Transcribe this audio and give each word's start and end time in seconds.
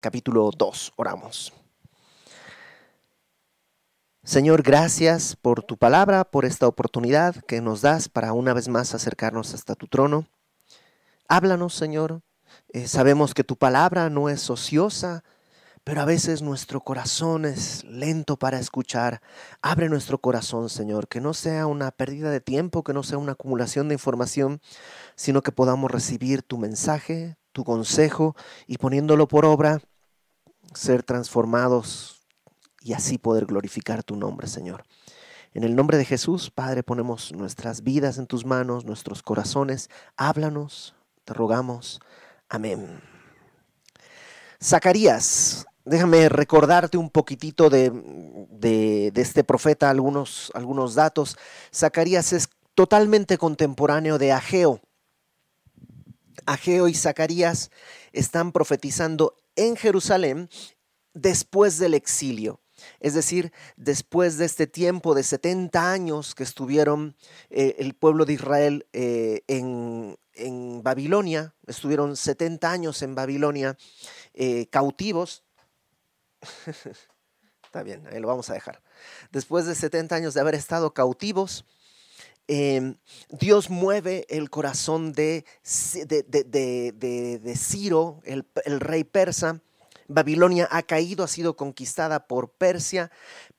capítulo 0.00 0.50
2. 0.56 0.92
Oramos. 0.96 1.52
Señor, 4.22 4.62
gracias 4.62 5.36
por 5.36 5.62
tu 5.62 5.78
palabra, 5.78 6.24
por 6.24 6.44
esta 6.44 6.66
oportunidad 6.68 7.34
que 7.46 7.60
nos 7.60 7.80
das 7.80 8.08
para 8.08 8.32
una 8.32 8.52
vez 8.52 8.68
más 8.68 8.94
acercarnos 8.94 9.54
hasta 9.54 9.74
tu 9.74 9.86
trono. 9.86 10.26
Háblanos, 11.28 11.74
Señor. 11.74 12.20
Eh, 12.72 12.86
sabemos 12.86 13.34
que 13.34 13.44
tu 13.44 13.56
palabra 13.56 14.10
no 14.10 14.28
es 14.28 14.50
ociosa, 14.50 15.24
pero 15.82 16.02
a 16.02 16.04
veces 16.04 16.42
nuestro 16.42 16.82
corazón 16.82 17.46
es 17.46 17.82
lento 17.84 18.38
para 18.38 18.58
escuchar. 18.58 19.22
Abre 19.62 19.88
nuestro 19.88 20.18
corazón, 20.18 20.68
Señor, 20.68 21.08
que 21.08 21.22
no 21.22 21.32
sea 21.32 21.66
una 21.66 21.90
pérdida 21.90 22.30
de 22.30 22.42
tiempo, 22.42 22.84
que 22.84 22.92
no 22.92 23.02
sea 23.02 23.16
una 23.16 23.32
acumulación 23.32 23.88
de 23.88 23.94
información, 23.94 24.60
sino 25.16 25.40
que 25.40 25.52
podamos 25.52 25.90
recibir 25.90 26.42
tu 26.42 26.58
mensaje, 26.58 27.38
tu 27.52 27.64
consejo 27.64 28.36
y 28.66 28.76
poniéndolo 28.76 29.28
por 29.28 29.46
obra, 29.46 29.80
ser 30.74 31.02
transformados 31.02 32.26
y 32.82 32.92
así 32.92 33.18
poder 33.18 33.46
glorificar 33.46 34.02
tu 34.02 34.16
nombre, 34.16 34.46
Señor. 34.46 34.84
En 35.54 35.64
el 35.64 35.74
nombre 35.74 35.98
de 35.98 36.04
Jesús, 36.04 36.50
Padre, 36.50 36.82
ponemos 36.82 37.32
nuestras 37.32 37.82
vidas 37.82 38.18
en 38.18 38.26
tus 38.26 38.44
manos, 38.44 38.84
nuestros 38.84 39.22
corazones. 39.22 39.90
Háblanos, 40.16 40.94
te 41.24 41.34
rogamos. 41.34 42.00
Amén. 42.48 43.00
Zacarías 44.62 45.66
déjame 45.88 46.28
recordarte 46.28 46.96
un 46.98 47.10
poquitito 47.10 47.70
de, 47.70 47.90
de, 48.50 49.12
este 49.16 49.44
profeta, 49.44 49.90
algunos, 49.90 50.52
algunos 50.54 50.94
datos. 50.94 51.36
Zacarías 51.74 52.32
es 52.32 52.48
totalmente 52.74 53.38
contemporáneo 53.38 54.18
de 54.18 54.32
Ageo. 54.32 54.80
Ageo 56.46 56.88
y 56.88 56.94
Zacarías 56.94 57.70
están 58.12 58.52
profetizando 58.52 59.34
en 59.58 59.76
Jerusalén 59.76 60.48
después 61.14 61.78
del 61.78 61.94
exilio. 61.94 62.60
Es 63.00 63.14
decir, 63.14 63.52
después 63.76 64.38
de 64.38 64.44
este 64.44 64.68
tiempo 64.68 65.14
de 65.14 65.24
70 65.24 65.90
años 65.90 66.34
que 66.34 66.44
estuvieron 66.44 67.16
eh, 67.50 67.74
el 67.78 67.94
pueblo 67.94 68.24
de 68.24 68.34
Israel 68.34 68.86
eh, 68.92 69.42
en, 69.48 70.16
en, 70.34 70.82
Babilonia, 70.84 71.54
estuvieron 71.66 72.16
70 72.16 72.70
años 72.70 73.02
en 73.02 73.16
Babilonia 73.16 73.76
eh, 74.34 74.66
cautivos, 74.70 75.42
Está 77.64 77.82
bien, 77.82 78.06
ahí 78.10 78.18
lo 78.18 78.28
vamos 78.28 78.48
a 78.48 78.54
dejar. 78.54 78.80
Después 79.30 79.66
de 79.66 79.74
70 79.74 80.14
años 80.14 80.32
de 80.32 80.40
haber 80.40 80.54
estado 80.54 80.94
cautivos, 80.94 81.66
em, 82.48 82.96
Dios 83.30 83.70
mueve 83.70 84.26
el 84.28 84.50
corazón 84.50 85.12
de, 85.12 85.44
de, 85.64 87.54
Ciro, 87.56 88.20
el, 88.24 88.46
el 88.64 88.80
rey 88.80 89.04
persa. 89.04 89.60
Babilonia 90.08 90.66
ha 90.70 90.82
caído, 90.82 91.22
ha 91.22 91.28
sido 91.28 91.56
conquistada 91.56 92.26
por 92.26 92.50
Persia. 92.50 93.10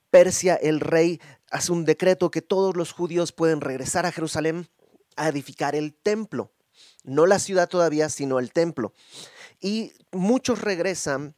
Persia, 0.09 0.55
el 0.55 0.79
rey, 0.79 1.21
hace 1.51 1.71
un 1.71 1.85
decreto 1.85 2.31
que 2.31 2.41
todos 2.41 2.75
los 2.75 2.91
judíos 2.91 3.31
pueden 3.31 3.61
regresar 3.61 4.05
a 4.05 4.11
Jerusalén 4.11 4.67
a 5.15 5.29
edificar 5.29 5.75
el 5.75 5.93
templo. 5.93 6.51
No 7.03 7.25
la 7.25 7.39
ciudad 7.39 7.69
todavía, 7.69 8.09
sino 8.09 8.39
el 8.39 8.51
templo. 8.51 8.93
Y 9.61 9.93
muchos 10.11 10.61
regresan 10.61 11.35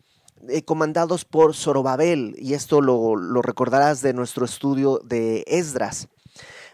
eh, 0.48 0.64
comandados 0.64 1.26
por 1.26 1.56
Zorobabel, 1.56 2.36
y 2.38 2.54
esto 2.54 2.82
lo, 2.82 3.16
lo 3.16 3.42
recordarás 3.42 4.02
de 4.02 4.14
nuestro 4.14 4.46
estudio 4.46 5.00
de 5.04 5.44
Esdras. 5.48 6.08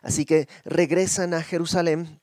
Así 0.01 0.25
que 0.25 0.47
regresan 0.65 1.33
a 1.33 1.41
Jerusalén 1.41 2.21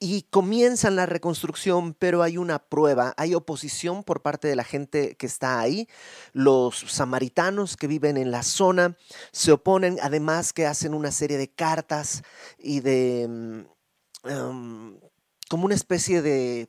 y 0.00 0.22
comienzan 0.22 0.96
la 0.96 1.06
reconstrucción, 1.06 1.94
pero 1.94 2.22
hay 2.22 2.36
una 2.36 2.58
prueba, 2.58 3.14
hay 3.16 3.34
oposición 3.34 4.02
por 4.04 4.22
parte 4.22 4.48
de 4.48 4.56
la 4.56 4.64
gente 4.64 5.16
que 5.16 5.26
está 5.26 5.60
ahí. 5.60 5.88
Los 6.32 6.78
samaritanos 6.88 7.76
que 7.76 7.86
viven 7.86 8.16
en 8.16 8.30
la 8.30 8.42
zona 8.42 8.96
se 9.32 9.52
oponen, 9.52 9.98
además 10.02 10.52
que 10.52 10.66
hacen 10.66 10.94
una 10.94 11.12
serie 11.12 11.38
de 11.38 11.50
cartas 11.50 12.22
y 12.58 12.80
de... 12.80 13.26
Mm, 13.28 14.28
em, 14.28 15.00
como 15.48 15.64
una 15.64 15.74
especie 15.74 16.20
de 16.20 16.68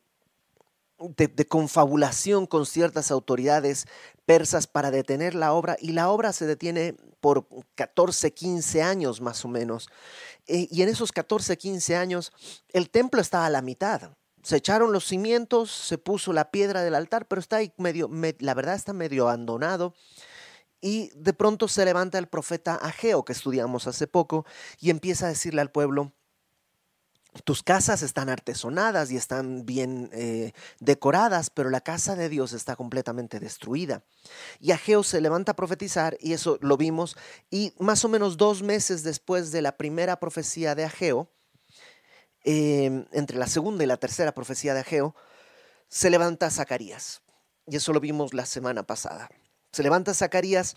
de, 1.00 1.48
confabulación 1.48 2.46
con 2.46 2.66
ciertas 2.66 3.12
autoridades 3.12 3.86
persas 4.26 4.68
para 4.68 4.92
detener 4.92 5.36
la 5.36 5.54
obra 5.54 5.78
y 5.80 5.92
la 5.92 6.10
obra 6.10 6.34
se 6.34 6.46
detiene 6.46 6.96
por 7.20 7.48
14, 7.76 8.34
15 8.34 8.82
años 8.82 9.22
más 9.22 9.44
o 9.46 9.48
menos. 9.48 9.90
Eh, 10.48 10.68
y 10.70 10.82
en 10.82 10.90
esos 10.90 11.12
14, 11.12 11.58
15 11.58 11.96
años 11.96 12.32
el 12.70 12.90
templo 12.90 13.22
estaba 13.22 13.46
a 13.46 13.50
la 13.50 13.62
mitad. 13.62 14.12
Se 14.44 14.58
echaron 14.58 14.94
los 14.94 15.06
cimientos, 15.06 15.72
se 15.72 15.98
puso 15.98 16.32
la 16.32 16.52
piedra 16.52 16.82
del 16.82 16.96
altar, 16.96 17.28
pero 17.28 17.42
está 17.42 17.58
ahí 17.58 17.74
medio, 17.78 18.10
la 18.40 18.54
verdad 18.54 18.76
está 18.76 18.94
medio 18.94 19.24
abandonado. 19.28 19.94
Y 20.82 21.12
de 21.16 21.34
pronto 21.34 21.68
se 21.68 21.84
levanta 21.84 22.18
el 22.18 22.28
profeta 22.28 22.76
Ageo, 22.76 23.26
que 23.26 23.34
estudiamos 23.34 23.86
hace 23.86 24.08
poco, 24.08 24.46
y 24.80 24.92
empieza 24.92 25.26
a 25.26 25.30
decirle 25.30 25.60
al 25.60 25.72
pueblo, 25.72 26.14
tus 27.44 27.64
casas 27.64 28.02
están 28.02 28.30
artesonadas 28.30 29.12
y 29.12 29.18
están 29.18 29.66
bien 29.66 30.10
eh, 30.14 30.54
decoradas, 30.80 31.50
pero 31.50 31.70
la 31.70 31.82
casa 31.82 32.16
de 32.16 32.28
Dios 32.28 32.54
está 32.54 32.76
completamente 32.76 33.40
destruida. 33.40 34.04
Y 34.60 34.72
Ageo 34.72 35.04
se 35.04 35.22
levanta 35.22 35.52
a 35.52 35.56
profetizar, 35.56 36.18
y 36.20 36.34
eso 36.34 36.58
lo 36.62 36.76
vimos, 36.76 37.16
y 37.52 37.74
más 37.80 38.04
o 38.04 38.10
menos 38.10 38.38
dos 38.38 38.64
meses 38.64 39.04
después 39.04 39.52
de 39.52 39.62
la 39.62 39.78
primera 39.78 40.20
profecía 40.20 40.74
de 40.76 40.86
Ageo, 40.86 41.30
em, 42.44 43.06
entre 43.12 43.38
la 43.38 43.48
segunda 43.48 43.84
y 43.84 43.88
la 43.88 43.98
tercera 43.98 44.34
profecía 44.34 44.74
de 44.74 44.80
Ageo, 44.80 45.16
se 45.88 46.10
levanta 46.10 46.50
Zacarías. 46.50 47.22
Y 47.68 47.76
eso 47.76 47.94
lo 47.94 48.00
vimos 48.00 48.34
la 48.34 48.46
semana 48.46 48.84
pasada. 48.84 49.30
Se 49.72 49.84
levanta 49.84 50.16
Zacarías 50.16 50.76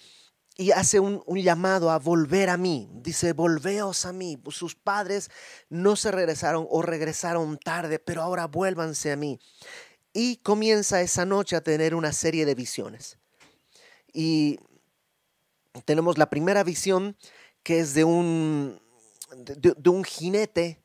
y 0.56 0.70
hace 0.72 1.00
un, 1.00 1.22
llamado 1.36 1.90
a 1.90 1.98
volver 1.98 2.50
a 2.50 2.56
mí. 2.56 2.88
Dice, 2.92 3.32
volveos 3.32 4.04
a 4.04 4.12
mí. 4.12 4.36
Pues 4.36 4.56
sus 4.56 4.74
padres 4.74 5.30
no 5.70 5.96
se 5.96 6.10
regresaron 6.10 6.66
o 6.68 6.82
regresaron 6.82 7.58
tarde, 7.58 7.98
pero 7.98 8.22
ahora 8.22 8.46
vuélvanse 8.46 9.12
a 9.12 9.16
mí. 9.16 9.40
Y 10.12 10.36
comienza 10.38 11.00
esa 11.00 11.24
noche 11.24 11.56
a 11.56 11.62
tener 11.62 11.94
una 11.94 12.12
serie 12.12 12.44
de 12.44 12.54
visiones. 12.54 13.18
Y 14.12 14.58
tenemos 15.86 16.18
la 16.18 16.28
primera 16.28 16.64
visión 16.64 17.16
que 17.62 17.80
es 17.80 17.94
de 17.94 18.04
un, 18.04 18.82
de, 19.36 19.90
un 19.90 20.04
jinete 20.04 20.82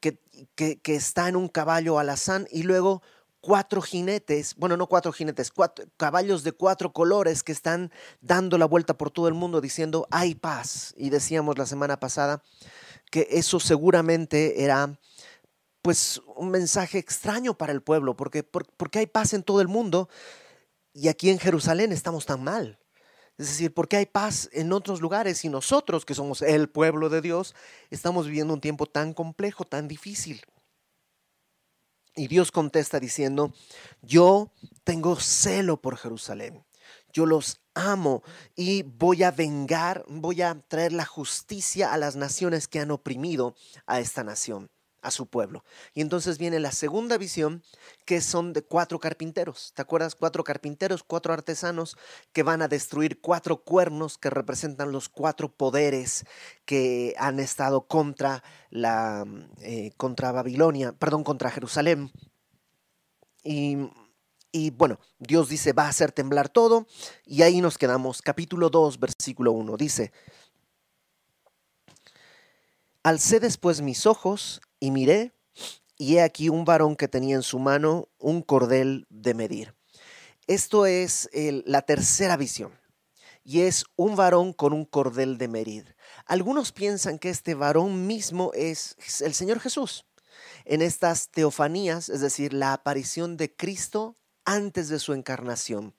que, 0.00 0.18
que, 0.54 0.80
que, 0.80 0.94
está 0.94 1.28
en 1.28 1.36
un 1.36 1.48
caballo 1.48 1.98
alazán 1.98 2.46
y 2.50 2.62
luego 2.62 3.02
cuatro 3.40 3.80
jinetes, 3.80 4.54
bueno, 4.56 4.76
no 4.76 4.86
cuatro 4.86 5.12
jinetes, 5.12 5.50
cuatro, 5.50 5.86
caballos 5.96 6.44
de 6.44 6.52
cuatro 6.52 6.92
colores 6.92 7.42
que 7.42 7.52
están 7.52 7.90
dando 8.20 8.58
la 8.58 8.66
vuelta 8.66 8.96
por 8.96 9.10
todo 9.10 9.28
el 9.28 9.34
mundo 9.34 9.60
diciendo, 9.60 10.06
hay 10.10 10.34
paz. 10.34 10.94
Y 10.96 11.10
decíamos 11.10 11.58
la 11.58 11.66
semana 11.66 11.98
pasada 11.98 12.42
que 13.10 13.26
eso 13.30 13.60
seguramente 13.60 14.62
era 14.62 14.98
pues 15.82 16.20
un 16.36 16.50
mensaje 16.50 16.98
extraño 16.98 17.56
para 17.56 17.72
el 17.72 17.82
pueblo, 17.82 18.16
porque, 18.16 18.42
porque 18.42 18.98
hay 18.98 19.06
paz 19.06 19.32
en 19.32 19.42
todo 19.42 19.60
el 19.60 19.68
mundo 19.68 20.08
y 20.92 21.08
aquí 21.08 21.30
en 21.30 21.38
Jerusalén 21.38 21.92
estamos 21.92 22.26
tan 22.26 22.44
mal. 22.44 22.78
Es 23.38 23.46
decir, 23.48 23.72
porque 23.72 23.96
hay 23.96 24.04
paz 24.04 24.50
en 24.52 24.70
otros 24.70 25.00
lugares 25.00 25.46
y 25.46 25.48
nosotros, 25.48 26.04
que 26.04 26.14
somos 26.14 26.42
el 26.42 26.68
pueblo 26.68 27.08
de 27.08 27.22
Dios, 27.22 27.54
estamos 27.88 28.26
viviendo 28.26 28.52
un 28.52 28.60
tiempo 28.60 28.84
tan 28.84 29.14
complejo, 29.14 29.64
tan 29.64 29.88
difícil. 29.88 30.42
Y 32.20 32.28
Dios 32.28 32.52
contesta 32.52 33.00
diciendo, 33.00 33.54
yo 34.02 34.52
tengo 34.84 35.16
celo 35.16 35.80
por 35.80 35.96
Jerusalén, 35.96 36.66
yo 37.14 37.24
los 37.24 37.62
amo 37.72 38.22
y 38.54 38.82
voy 38.82 39.22
a 39.22 39.30
vengar, 39.30 40.04
voy 40.06 40.42
a 40.42 40.60
traer 40.68 40.92
la 40.92 41.06
justicia 41.06 41.94
a 41.94 41.96
las 41.96 42.16
naciones 42.16 42.68
que 42.68 42.78
han 42.78 42.90
oprimido 42.90 43.54
a 43.86 44.00
esta 44.00 44.22
nación 44.22 44.70
a 45.02 45.10
su 45.10 45.26
pueblo. 45.26 45.64
Y 45.94 46.00
entonces 46.00 46.38
viene 46.38 46.60
la 46.60 46.72
segunda 46.72 47.18
visión, 47.18 47.62
que 48.04 48.20
son 48.20 48.52
de 48.52 48.62
cuatro 48.62 48.98
carpinteros. 48.98 49.72
¿Te 49.74 49.82
acuerdas? 49.82 50.14
Cuatro 50.14 50.44
carpinteros, 50.44 51.02
cuatro 51.02 51.32
artesanos 51.32 51.96
que 52.32 52.42
van 52.42 52.62
a 52.62 52.68
destruir 52.68 53.20
cuatro 53.20 53.62
cuernos 53.62 54.18
que 54.18 54.30
representan 54.30 54.92
los 54.92 55.08
cuatro 55.08 55.52
poderes 55.52 56.24
que 56.64 57.14
han 57.18 57.40
estado 57.40 57.86
contra 57.86 58.42
la 58.70 59.24
eh, 59.60 59.92
contra 59.96 60.32
Babilonia, 60.32 60.92
perdón, 60.92 61.24
contra 61.24 61.50
Jerusalén. 61.50 62.10
Y, 63.42 63.76
y 64.52 64.70
bueno, 64.70 65.00
Dios 65.18 65.48
dice, 65.48 65.72
va 65.72 65.84
a 65.84 65.88
hacer 65.88 66.12
temblar 66.12 66.48
todo. 66.48 66.86
Y 67.24 67.42
ahí 67.42 67.60
nos 67.60 67.78
quedamos. 67.78 68.22
Capítulo 68.22 68.68
2, 68.70 69.00
versículo 69.00 69.52
1. 69.52 69.76
Dice, 69.76 70.12
Alcé 73.02 73.40
después 73.40 73.80
mis 73.80 74.04
ojos 74.04 74.60
y 74.80 74.90
miré, 74.90 75.32
y 75.96 76.16
he 76.16 76.22
aquí 76.22 76.48
un 76.48 76.64
varón 76.64 76.96
que 76.96 77.08
tenía 77.08 77.36
en 77.36 77.42
su 77.42 77.58
mano 77.58 78.08
un 78.18 78.42
cordel 78.42 79.06
de 79.10 79.34
medir. 79.34 79.74
Esto 80.46 80.86
es 80.86 81.30
la 81.32 81.82
tercera 81.82 82.36
visión, 82.36 82.72
y 83.44 83.60
es 83.60 83.84
un 83.96 84.16
varón 84.16 84.52
con 84.52 84.72
un 84.72 84.84
cordel 84.84 85.38
de 85.38 85.48
medir. 85.48 85.96
Algunos 86.26 86.72
piensan 86.72 87.18
que 87.18 87.28
este 87.30 87.54
varón 87.54 88.06
mismo 88.06 88.50
es 88.54 88.96
el 89.20 89.34
Señor 89.34 89.60
Jesús. 89.60 90.06
En 90.64 90.82
estas 90.82 91.30
teofanías, 91.30 92.08
es 92.08 92.20
decir, 92.20 92.54
la 92.54 92.72
aparición 92.72 93.36
de 93.36 93.54
Cristo 93.54 94.16
antes 94.44 94.88
de 94.88 94.98
su 94.98 95.12
encarnación. 95.12 95.94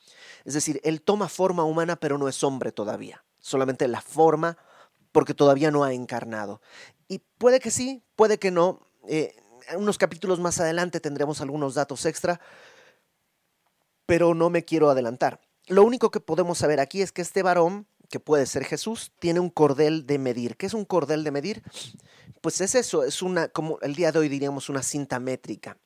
Es 0.45 0.55
decir, 0.55 0.81
Él 0.83 1.01
toma 1.01 1.29
forma 1.29 1.63
humana 1.63 1.95
pero 1.95 2.17
no 2.17 2.27
es 2.27 2.43
hombre 2.43 2.71
todavía, 2.71 3.23
solamente 3.39 3.87
la 3.87 4.01
forma 4.01 4.57
porque 5.11 5.33
todavía 5.33 5.71
no 5.71 5.83
ha 5.83 5.93
encarnado. 5.93 6.61
Y 7.11 7.19
puede 7.37 7.59
que 7.59 7.71
sí, 7.71 8.01
puede 8.15 8.39
que 8.39 8.51
no. 8.51 8.87
Eh, 9.05 9.35
unos 9.75 9.97
capítulos 9.97 10.39
más 10.39 10.61
adelante 10.61 11.01
tendremos 11.01 11.41
algunos 11.41 11.73
datos 11.73 12.05
extra, 12.05 12.39
pero 14.05 14.33
no 14.33 14.49
me 14.49 14.63
quiero 14.63 14.89
adelantar. 14.89 15.41
Lo 15.67 15.83
único 15.83 16.09
que 16.09 16.21
podemos 16.21 16.59
saber 16.59 16.79
aquí 16.79 17.01
es 17.01 17.11
que 17.11 17.21
este 17.21 17.43
varón, 17.43 17.85
que 18.07 18.21
puede 18.21 18.45
ser 18.45 18.63
Jesús, 18.63 19.11
tiene 19.19 19.41
un 19.41 19.49
cordel 19.49 20.07
de 20.07 20.19
medir. 20.19 20.55
¿Qué 20.55 20.67
es 20.67 20.73
un 20.73 20.85
cordel 20.85 21.25
de 21.25 21.31
medir? 21.31 21.63
Pues 22.39 22.61
es 22.61 22.75
eso, 22.75 23.03
es 23.03 23.21
una, 23.21 23.49
como 23.49 23.77
el 23.81 23.93
día 23.93 24.13
de 24.13 24.19
hoy 24.19 24.29
diríamos, 24.29 24.69
una 24.69 24.81
cinta 24.81 25.19
métrica. 25.19 25.77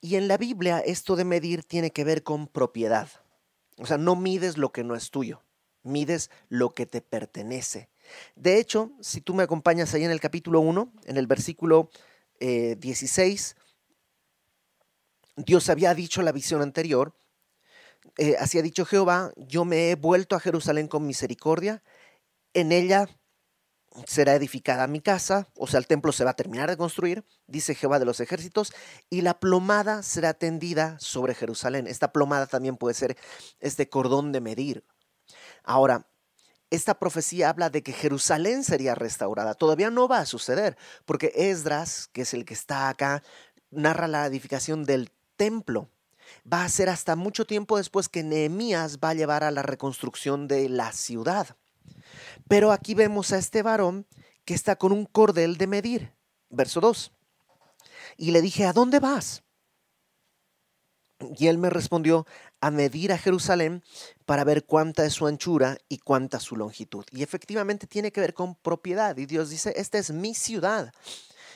Y 0.00 0.16
en 0.16 0.28
la 0.28 0.38
Biblia 0.38 0.78
esto 0.78 1.14
de 1.14 1.26
medir 1.26 1.62
tiene 1.64 1.90
que 1.90 2.04
ver 2.04 2.22
con 2.22 2.46
propiedad. 2.46 3.10
O 3.76 3.84
sea, 3.84 3.98
no 3.98 4.16
mides 4.16 4.56
lo 4.56 4.72
que 4.72 4.82
no 4.82 4.94
es 4.94 5.10
tuyo, 5.10 5.42
mides 5.82 6.30
lo 6.48 6.70
que 6.70 6.86
te 6.86 7.02
pertenece. 7.02 7.90
De 8.36 8.58
hecho, 8.58 8.92
si 9.00 9.20
tú 9.20 9.34
me 9.34 9.42
acompañas 9.42 9.94
ahí 9.94 10.04
en 10.04 10.10
el 10.10 10.20
capítulo 10.20 10.60
1, 10.60 10.92
en 11.04 11.16
el 11.16 11.26
versículo 11.26 11.90
16, 12.40 13.56
eh, 13.56 13.62
Dios 15.36 15.68
había 15.68 15.94
dicho 15.94 16.22
la 16.22 16.32
visión 16.32 16.62
anterior, 16.62 17.14
eh, 18.18 18.36
así 18.38 18.58
ha 18.58 18.62
dicho 18.62 18.84
Jehová, 18.84 19.32
yo 19.36 19.64
me 19.64 19.90
he 19.90 19.94
vuelto 19.96 20.36
a 20.36 20.40
Jerusalén 20.40 20.88
con 20.88 21.06
misericordia, 21.06 21.82
en 22.52 22.70
ella 22.70 23.08
será 24.06 24.34
edificada 24.34 24.86
mi 24.86 25.00
casa, 25.00 25.48
o 25.56 25.66
sea, 25.66 25.78
el 25.78 25.86
templo 25.86 26.12
se 26.12 26.24
va 26.24 26.30
a 26.30 26.36
terminar 26.36 26.68
de 26.68 26.76
construir, 26.76 27.24
dice 27.46 27.74
Jehová 27.74 27.98
de 27.98 28.04
los 28.04 28.20
ejércitos, 28.20 28.72
y 29.08 29.20
la 29.20 29.38
plomada 29.38 30.02
será 30.02 30.34
tendida 30.34 30.98
sobre 30.98 31.34
Jerusalén. 31.34 31.86
Esta 31.86 32.12
plomada 32.12 32.46
también 32.46 32.76
puede 32.76 32.94
ser 32.94 33.16
este 33.60 33.88
cordón 33.88 34.32
de 34.32 34.40
medir. 34.40 34.84
Ahora, 35.62 36.08
esta 36.74 36.98
profecía 36.98 37.48
habla 37.48 37.70
de 37.70 37.82
que 37.82 37.92
Jerusalén 37.92 38.64
sería 38.64 38.94
restaurada. 38.94 39.54
Todavía 39.54 39.90
no 39.90 40.08
va 40.08 40.18
a 40.18 40.26
suceder, 40.26 40.76
porque 41.04 41.32
Esdras, 41.34 42.08
que 42.12 42.22
es 42.22 42.34
el 42.34 42.44
que 42.44 42.54
está 42.54 42.88
acá, 42.88 43.22
narra 43.70 44.08
la 44.08 44.26
edificación 44.26 44.84
del 44.84 45.10
templo. 45.36 45.88
Va 46.50 46.64
a 46.64 46.68
ser 46.68 46.88
hasta 46.88 47.16
mucho 47.16 47.46
tiempo 47.46 47.76
después 47.76 48.08
que 48.08 48.22
Nehemías 48.22 48.98
va 48.98 49.10
a 49.10 49.14
llevar 49.14 49.44
a 49.44 49.50
la 49.50 49.62
reconstrucción 49.62 50.48
de 50.48 50.68
la 50.68 50.92
ciudad. 50.92 51.56
Pero 52.48 52.72
aquí 52.72 52.94
vemos 52.94 53.32
a 53.32 53.38
este 53.38 53.62
varón 53.62 54.06
que 54.44 54.54
está 54.54 54.76
con 54.76 54.92
un 54.92 55.06
cordel 55.06 55.56
de 55.56 55.66
medir. 55.66 56.12
Verso 56.50 56.80
2. 56.80 57.12
Y 58.16 58.30
le 58.30 58.42
dije, 58.42 58.66
¿a 58.66 58.72
dónde 58.72 59.00
vas? 59.00 59.42
Y 61.36 61.46
él 61.46 61.58
me 61.58 61.70
respondió, 61.70 62.26
a 62.64 62.70
medir 62.70 63.12
a 63.12 63.18
Jerusalén 63.18 63.82
para 64.24 64.44
ver 64.44 64.64
cuánta 64.64 65.04
es 65.04 65.12
su 65.12 65.26
anchura 65.26 65.76
y 65.88 65.98
cuánta 65.98 66.40
su 66.40 66.56
longitud. 66.56 67.04
Y 67.12 67.22
efectivamente 67.22 67.86
tiene 67.86 68.10
que 68.10 68.20
ver 68.20 68.32
con 68.32 68.54
propiedad. 68.54 69.16
Y 69.16 69.26
Dios 69.26 69.50
dice, 69.50 69.74
esta 69.76 69.98
es 69.98 70.10
mi 70.12 70.34
ciudad. 70.34 70.92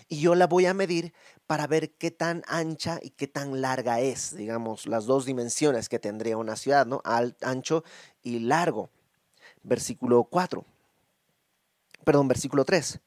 Y 0.09 0.21
yo 0.21 0.35
la 0.35 0.47
voy 0.47 0.67
a 0.67 0.75
medir 0.75 1.13
para 1.47 1.67
ver 1.67 1.93
qué 1.93 2.11
tan 2.11 2.43
ancha 2.47 2.99
y 3.03 3.11
qué 3.11 3.27
tan 3.27 3.61
larga 3.63 4.01
es, 4.01 4.37
digamos, 4.37 4.87
las 4.87 5.07
dos 5.07 5.25
dimensiones 5.25 5.89
que 5.89 5.99
tendría 5.99 6.37
una 6.37 6.57
ciudad, 6.57 6.87
¿no? 6.87 7.01
ancho 7.05 7.85
y 8.23 8.41
largo. 8.41 8.91
Versículo 9.63 10.25
4 10.25 10.65
perdón, 12.09 12.27
versículo 12.27 12.65
3. 12.65 13.01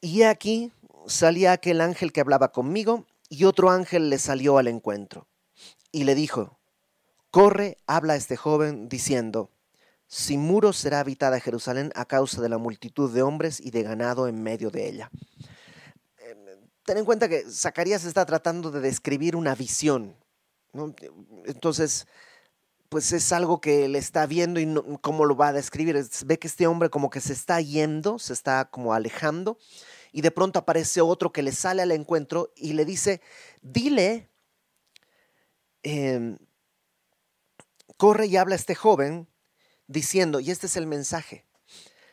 Y 0.00 0.22
aquí 0.22 0.72
salía 1.06 1.52
aquel 1.52 1.80
ángel 1.80 2.12
que 2.12 2.20
hablaba 2.20 2.50
conmigo, 2.50 3.06
y 3.28 3.44
otro 3.44 3.70
ángel 3.70 4.10
le 4.10 4.18
salió 4.18 4.58
al 4.58 4.66
encuentro, 4.66 5.28
y 5.92 6.04
le 6.04 6.14
dijo, 6.14 6.58
corre, 7.30 7.78
habla 7.86 8.14
a 8.14 8.16
este 8.16 8.36
joven, 8.36 8.88
diciendo, 8.88 9.50
sin 10.06 10.40
muros 10.40 10.76
será 10.76 11.00
habitada 11.00 11.40
Jerusalén 11.40 11.92
a 11.94 12.04
causa 12.04 12.40
de 12.40 12.48
la 12.48 12.58
multitud 12.58 13.12
de 13.12 13.22
hombres 13.22 13.60
y 13.60 13.70
de 13.70 13.82
ganado 13.82 14.28
en 14.28 14.42
medio 14.42 14.70
de 14.70 14.88
ella. 14.88 15.10
Em, 16.18 16.68
ten 16.84 16.98
en 16.98 17.04
cuenta 17.04 17.28
que 17.28 17.44
Zacarías 17.50 18.04
está 18.04 18.24
tratando 18.24 18.70
de 18.70 18.80
describir 18.80 19.34
una 19.36 19.54
visión. 19.54 20.14
Entonces, 21.46 22.06
pues 22.88 23.12
es 23.12 23.32
algo 23.32 23.60
que 23.60 23.88
le 23.88 23.98
está 23.98 24.26
viendo 24.26 24.60
y 24.60 24.72
cómo 25.00 25.24
lo 25.24 25.36
va 25.36 25.48
a 25.48 25.52
describir. 25.52 26.02
ve 26.24 26.38
que 26.38 26.46
este 26.46 26.66
hombre 26.66 26.90
como 26.90 27.10
que 27.10 27.20
se 27.20 27.32
está 27.32 27.60
yendo, 27.60 28.18
se 28.18 28.32
está 28.32 28.66
como 28.70 28.94
alejando 28.94 29.58
y 30.12 30.20
de 30.20 30.30
pronto 30.30 30.58
aparece 30.58 31.00
otro 31.00 31.32
que 31.32 31.42
le 31.42 31.52
sale 31.52 31.82
al 31.82 31.92
encuentro 31.92 32.52
y 32.56 32.72
le 32.72 32.84
dice, 32.84 33.20
dile, 33.60 34.30
em, 35.86 36.38
corre 37.96 38.26
y 38.26 38.36
habla 38.36 38.56
este 38.56 38.74
joven 38.74 39.28
diciendo, 39.86 40.40
y 40.40 40.50
este 40.50 40.66
es 40.66 40.76
el 40.76 40.86
mensaje, 40.86 41.46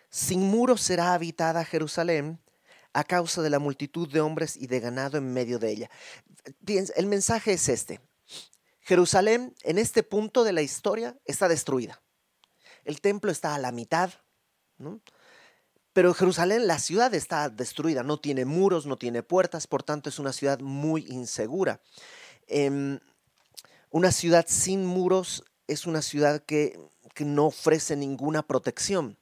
sin 0.09 0.41
muros 0.41 0.81
será 0.81 1.13
habitada 1.13 1.65
Jerusalén 1.65 2.39
a 2.93 3.03
causa 3.03 3.41
de 3.41 3.49
la 3.49 3.57
multitud 3.57 4.07
de 4.11 4.21
hombres 4.21 4.55
y 4.55 4.67
de 4.67 4.79
ganado 4.79 5.17
en 5.17 5.33
medio 5.33 5.57
de 5.57 5.71
ella. 5.71 5.89
el 6.67 7.07
mensaje 7.07 7.53
es 7.53 7.67
este. 7.67 7.99
Jerusalén 8.81 9.55
en 9.63 9.79
este 9.79 10.03
punto 10.03 10.43
de 10.43 10.53
la 10.53 10.61
historia 10.61 11.17
está 11.25 11.47
destruida. 11.47 12.03
El 12.83 13.01
templo 13.01 13.31
está 13.31 13.55
a 13.55 13.59
la 13.59 13.71
mitad, 13.71 14.11
pero 15.93 16.13
Jerusalén, 16.13 16.67
la 16.67 16.77
ciudad 16.77 17.13
está 17.15 17.49
destruida, 17.49 18.03
no 18.03 18.19
tiene 18.19 18.45
muros, 18.45 18.85
no 18.85 18.97
tiene 18.97 19.23
puertas, 19.23 19.65
por 19.65 19.81
tanto 19.81 20.09
es 20.09 20.19
una 20.19 20.33
ciudad 20.33 20.59
muy 20.59 21.07
insegura. 21.07 21.81
Em, 22.47 22.99
una 23.93 24.11
ciudad 24.11 24.45
sin 24.47 24.85
muros 24.85 25.43
es 25.67 25.85
una 25.85 26.01
ciudad 26.01 26.41
que, 26.43 26.79
no 27.19 27.45
ofrece 27.45 27.95
ninguna 27.95 28.41
protección. 28.41 29.19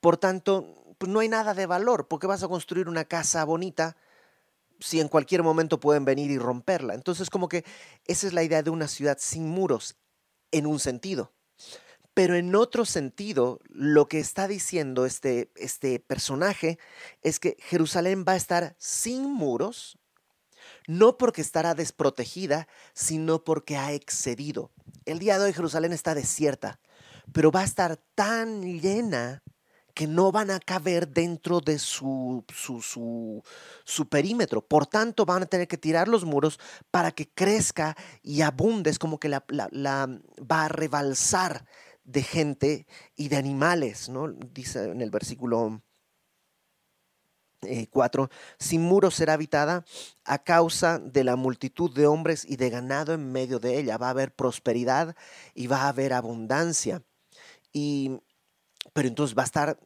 Por 0.00 0.16
tanto, 0.16 0.96
pues 0.96 1.12
no 1.12 1.20
hay 1.20 1.28
nada 1.28 1.52
de 1.52 1.66
valor, 1.66 2.08
porque 2.08 2.26
vas 2.26 2.42
a 2.42 2.48
construir 2.48 2.88
una 2.88 3.04
casa 3.04 3.44
bonita 3.44 3.94
si 4.80 5.00
en 5.00 5.08
cualquier 5.08 5.42
momento 5.42 5.80
pueden 5.80 6.06
venir 6.06 6.30
y 6.30 6.38
romperla. 6.38 6.94
Entonces, 6.94 7.28
como 7.28 7.46
que 7.46 7.62
esa 8.06 8.26
es 8.26 8.32
la 8.32 8.42
idea 8.42 8.62
de 8.62 8.70
una 8.70 8.88
ciudad 8.88 9.18
sin 9.20 9.46
muros, 9.46 9.96
en 10.50 10.66
un 10.66 10.80
sentido. 10.80 11.30
Pero 12.14 12.36
en 12.36 12.54
otro 12.54 12.86
sentido, 12.86 13.60
lo 13.68 14.08
que 14.08 14.18
está 14.18 14.48
diciendo 14.48 15.04
este, 15.04 15.50
este 15.56 16.00
personaje 16.00 16.78
es 17.20 17.38
que 17.38 17.58
Jerusalén 17.60 18.24
va 18.26 18.32
a 18.32 18.36
estar 18.36 18.76
sin 18.78 19.30
muros, 19.30 19.98
no 20.88 21.18
porque 21.18 21.42
estará 21.42 21.74
desprotegida, 21.74 22.66
sino 22.94 23.44
porque 23.44 23.76
ha 23.76 23.92
excedido. 23.92 24.72
El 25.04 25.18
día 25.18 25.38
de 25.38 25.44
hoy 25.44 25.52
Jerusalén 25.52 25.92
está 25.92 26.14
desierta, 26.14 26.80
pero 27.32 27.52
va 27.52 27.60
a 27.60 27.64
estar 27.64 27.98
tan 28.14 28.62
llena 28.80 29.42
que 29.92 30.06
no 30.06 30.32
van 30.32 30.50
a 30.50 30.60
caber 30.60 31.08
dentro 31.08 31.60
de 31.60 31.78
su, 31.78 32.42
su, 32.54 33.42
su, 33.84 34.08
perímetro. 34.08 34.66
Por 34.66 34.86
tanto, 34.86 35.26
van 35.26 35.42
a 35.42 35.46
tener 35.46 35.68
que 35.68 35.76
tirar 35.76 36.08
los 36.08 36.24
muros 36.24 36.58
para 36.90 37.10
que 37.10 37.28
crezca 37.28 37.96
y 38.22 38.40
abunde. 38.40 38.88
Es 38.88 38.98
como 38.98 39.20
que 39.20 39.28
la, 39.28 39.44
va 39.50 40.64
a 40.64 40.68
rebalsar 40.68 41.66
de 42.04 42.22
gente 42.22 42.86
y 43.14 43.28
de 43.28 43.36
animales, 43.36 44.08
¿no? 44.08 44.28
Dice 44.28 44.84
en 44.84 45.02
el 45.02 45.10
versículo 45.10 45.82
4, 47.90 48.24
eh, 48.24 48.28
sin 48.58 48.82
muros 48.82 49.14
será 49.14 49.34
habitada 49.34 49.84
a 50.24 50.38
causa 50.38 50.98
de 50.98 51.24
la 51.24 51.36
multitud 51.36 51.92
de 51.92 52.06
hombres 52.06 52.44
y 52.44 52.56
de 52.56 52.70
ganado 52.70 53.14
en 53.14 53.32
medio 53.32 53.58
de 53.58 53.78
ella. 53.78 53.98
Va 53.98 54.08
a 54.08 54.10
haber 54.10 54.34
prosperidad 54.34 55.16
y 55.54 55.66
va 55.66 55.82
a 55.82 55.88
haber 55.88 56.12
abundancia. 56.12 57.02
Y, 57.72 58.20
pero 58.92 59.08
entonces 59.08 59.36
va 59.36 59.42
a 59.42 59.46
estar 59.46 59.78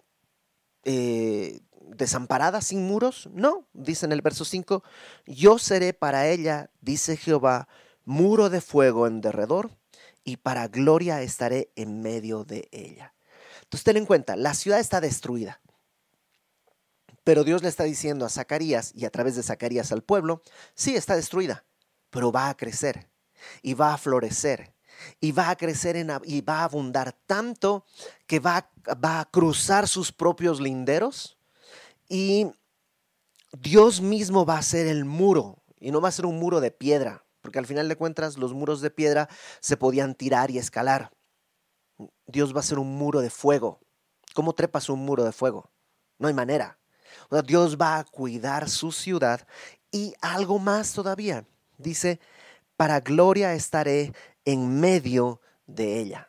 eh, 0.84 1.60
desamparada 1.96 2.60
sin 2.60 2.86
muros? 2.86 3.28
No, 3.32 3.66
dice 3.72 4.06
en 4.06 4.12
el 4.12 4.22
verso 4.22 4.44
5, 4.44 4.82
yo 5.26 5.58
seré 5.58 5.92
para 5.92 6.28
ella, 6.28 6.70
dice 6.80 7.16
Jehová, 7.16 7.68
muro 8.04 8.50
de 8.50 8.60
fuego 8.60 9.06
en 9.06 9.20
derredor, 9.20 9.70
y 10.24 10.36
para 10.38 10.68
gloria 10.68 11.22
estaré 11.22 11.72
en 11.76 12.00
medio 12.00 12.44
de 12.44 12.68
ella. 12.72 13.14
Entonces 13.62 13.84
ten 13.84 13.96
en 13.96 14.06
cuenta, 14.06 14.36
la 14.36 14.54
ciudad 14.54 14.80
está 14.80 15.00
destruida. 15.00 15.60
Pero 17.24 17.44
Dios 17.44 17.62
le 17.62 17.68
está 17.68 17.84
diciendo 17.84 18.24
a 18.24 18.28
Zacarías 18.28 18.92
y 18.94 19.04
a 19.04 19.10
través 19.10 19.36
de 19.36 19.42
Zacarías 19.42 19.92
al 19.92 20.02
pueblo, 20.02 20.42
sí 20.74 20.96
está 20.96 21.14
destruida, 21.14 21.64
pero 22.10 22.32
va 22.32 22.48
a 22.48 22.56
crecer 22.56 23.10
y 23.62 23.74
va 23.74 23.94
a 23.94 23.98
florecer 23.98 24.74
y 25.20 25.32
va 25.32 25.50
a 25.50 25.56
crecer 25.56 25.96
y 26.24 26.40
va 26.42 26.60
a 26.60 26.64
abundar 26.64 27.12
tanto 27.26 27.84
que 28.26 28.40
va, 28.40 28.70
va 29.02 29.20
a 29.20 29.24
cruzar 29.26 29.88
sus 29.88 30.12
propios 30.12 30.60
linderos 30.60 31.38
y 32.08 32.50
Dios 33.52 34.00
mismo 34.00 34.44
va 34.44 34.58
a 34.58 34.62
ser 34.62 34.86
el 34.86 35.04
muro 35.04 35.62
y 35.78 35.90
no 35.90 36.00
va 36.00 36.08
a 36.08 36.12
ser 36.12 36.26
un 36.26 36.38
muro 36.38 36.60
de 36.60 36.70
piedra, 36.70 37.24
porque 37.40 37.58
al 37.58 37.66
final 37.66 37.88
de 37.88 37.96
cuentas 37.96 38.36
los 38.36 38.54
muros 38.54 38.80
de 38.80 38.90
piedra 38.90 39.28
se 39.60 39.76
podían 39.76 40.14
tirar 40.14 40.50
y 40.50 40.58
escalar. 40.58 41.12
Dios 42.26 42.54
va 42.54 42.60
a 42.60 42.64
ser 42.64 42.78
un 42.78 42.96
muro 42.96 43.20
de 43.20 43.30
fuego. 43.30 43.80
¿Cómo 44.34 44.54
trepas 44.54 44.88
un 44.88 45.00
muro 45.00 45.24
de 45.24 45.32
fuego? 45.32 45.70
No 46.18 46.28
hay 46.28 46.34
manera. 46.34 46.78
Dios 47.40 47.78
va 47.80 47.98
a 47.98 48.04
cuidar 48.04 48.68
su 48.68 48.92
ciudad 48.92 49.46
y 49.90 50.12
algo 50.20 50.58
más 50.58 50.92
todavía. 50.92 51.46
Dice, 51.78 52.20
para 52.76 53.00
gloria 53.00 53.54
estaré 53.54 54.12
en 54.44 54.80
medio 54.80 55.40
de 55.66 56.00
ella. 56.00 56.28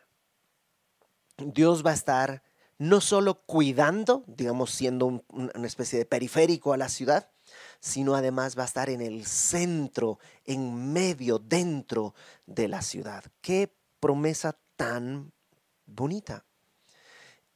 Dios 1.36 1.84
va 1.84 1.90
a 1.90 1.94
estar 1.94 2.42
no 2.78 3.00
solo 3.00 3.42
cuidando, 3.44 4.24
digamos, 4.26 4.70
siendo 4.70 5.24
una 5.28 5.66
especie 5.66 5.98
de 5.98 6.06
periférico 6.06 6.72
a 6.72 6.76
la 6.76 6.88
ciudad, 6.88 7.30
sino 7.80 8.14
además 8.14 8.58
va 8.58 8.62
a 8.62 8.66
estar 8.66 8.88
en 8.88 9.00
el 9.00 9.26
centro, 9.26 10.18
en 10.44 10.92
medio, 10.92 11.38
dentro 11.38 12.14
de 12.46 12.68
la 12.68 12.82
ciudad. 12.82 13.24
Qué 13.40 13.74
promesa 14.00 14.56
tan 14.76 15.32
bonita. 15.86 16.44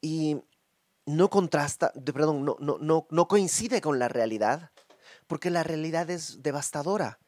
Y 0.01 0.37
no 1.09 1.31
contrasta, 1.31 1.93
perdón, 1.93 2.45
no, 2.45 2.57
no, 2.61 2.79
no, 2.79 3.07
no 3.11 3.29
coincide 3.29 3.81
con 3.81 3.99
la 3.99 4.09
realidad, 4.09 4.71
porque 5.27 5.51
la 5.51 5.63
realidad 5.63 6.11
es 6.11 6.43
devastadora. 6.43 7.19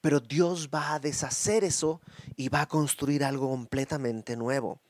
Pero 0.00 0.20
Dios 0.20 0.68
va 0.72 0.94
a 0.94 1.00
deshacer 1.00 1.64
eso 1.64 2.00
y 2.36 2.48
va 2.48 2.62
a 2.62 2.68
construir 2.68 3.24
algo 3.24 3.48
completamente 3.48 4.36
nuevo. 4.36 4.80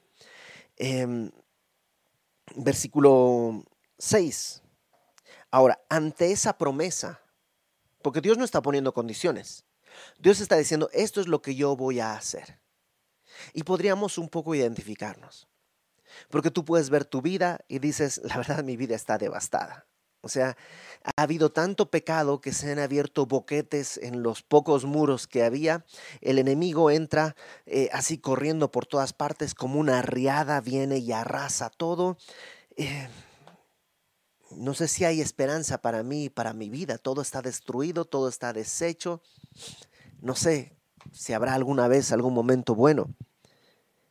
Em, 0.76 1.30
versículo 2.56 3.64
6. 3.98 4.62
Ahora, 5.50 5.80
ante 5.88 6.30
esa 6.30 6.58
promesa, 6.58 7.20
porque 8.02 8.20
Dios 8.20 8.36
no 8.36 8.44
está 8.44 8.60
poniendo 8.60 8.92
condiciones, 8.92 9.64
Dios 10.18 10.40
está 10.40 10.56
diciendo, 10.56 10.90
esto 10.92 11.20
es 11.20 11.26
lo 11.26 11.40
que 11.40 11.54
yo 11.54 11.74
voy 11.76 12.00
a 12.00 12.14
hacer. 12.14 12.60
Y 13.54 13.62
podríamos 13.62 14.18
un 14.18 14.28
poco 14.28 14.54
identificarnos. 14.54 15.47
Porque 16.30 16.50
tú 16.50 16.64
puedes 16.64 16.90
ver 16.90 17.04
tu 17.04 17.22
vida 17.22 17.60
y 17.68 17.78
dices, 17.78 18.20
la 18.24 18.36
verdad 18.36 18.64
mi 18.64 18.76
vida 18.76 18.94
está 18.94 19.18
devastada. 19.18 19.86
O 20.20 20.28
sea, 20.28 20.56
ha 21.16 21.22
habido 21.22 21.52
tanto 21.52 21.90
pecado 21.90 22.40
que 22.40 22.52
se 22.52 22.72
han 22.72 22.80
abierto 22.80 23.26
boquetes 23.26 23.98
en 23.98 24.22
los 24.22 24.42
pocos 24.42 24.84
muros 24.84 25.28
que 25.28 25.44
había. 25.44 25.84
El 26.20 26.38
enemigo 26.38 26.90
entra 26.90 27.36
eh, 27.66 27.88
así 27.92 28.18
corriendo 28.18 28.70
por 28.72 28.86
todas 28.86 29.12
partes 29.12 29.54
como 29.54 29.78
una 29.78 30.02
riada, 30.02 30.60
viene 30.60 30.98
y 30.98 31.12
arrasa 31.12 31.70
todo. 31.70 32.18
Eh, 32.76 33.08
no 34.50 34.74
sé 34.74 34.88
si 34.88 35.04
hay 35.04 35.20
esperanza 35.20 35.78
para 35.78 36.02
mí 36.02 36.30
para 36.30 36.52
mi 36.52 36.68
vida. 36.68 36.98
Todo 36.98 37.22
está 37.22 37.40
destruido, 37.40 38.04
todo 38.04 38.28
está 38.28 38.52
deshecho. 38.52 39.22
No 40.20 40.34
sé 40.34 40.76
si 41.12 41.32
habrá 41.32 41.54
alguna 41.54 41.86
vez 41.86 42.12
algún 42.12 42.34
momento 42.34 42.74
bueno. 42.74 43.14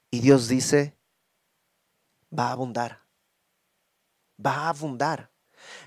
Y 0.09 0.21
Dios 0.21 0.47
dice, 0.47 0.96
va 2.31 2.49
a 2.49 2.51
abundar. 2.51 3.03
Va 4.43 4.53
a 4.53 4.69
abundar. 4.69 5.31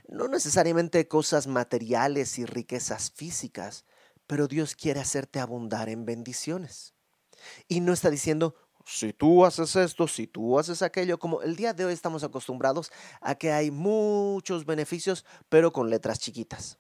No 0.09 0.29
necesariamente 0.29 1.09
cosas 1.09 1.47
materiales 1.47 2.39
y 2.39 2.45
riquezas 2.45 3.11
físicas, 3.11 3.85
pero 4.27 4.49
Dios 4.49 4.75
quiere 4.75 5.01
hacerte 5.01 5.41
abundar 5.41 5.89
en 5.89 6.05
bendiciones. 6.05 6.95
Y 7.69 7.81
no 7.81 7.93
está 7.93 8.11
diciendo, 8.11 8.55
si 8.85 9.13
tú 9.13 9.45
haces 9.45 9.77
esto, 9.77 10.09
si 10.09 10.27
tú 10.27 10.59
haces 10.59 10.83
aquello, 10.83 11.19
como 11.19 11.43
el 11.43 11.57
día 11.57 11.73
de 11.73 11.85
hoy 11.85 11.93
estamos 11.93 12.25
acostumbrados 12.25 12.91
a 13.21 13.35
que 13.37 13.53
hay 13.53 13.71
muchos 13.71 14.67
beneficios, 14.67 15.25
pero 15.49 15.73
con 15.73 15.91
letras 15.91 16.19
chiquitas. 16.19 16.79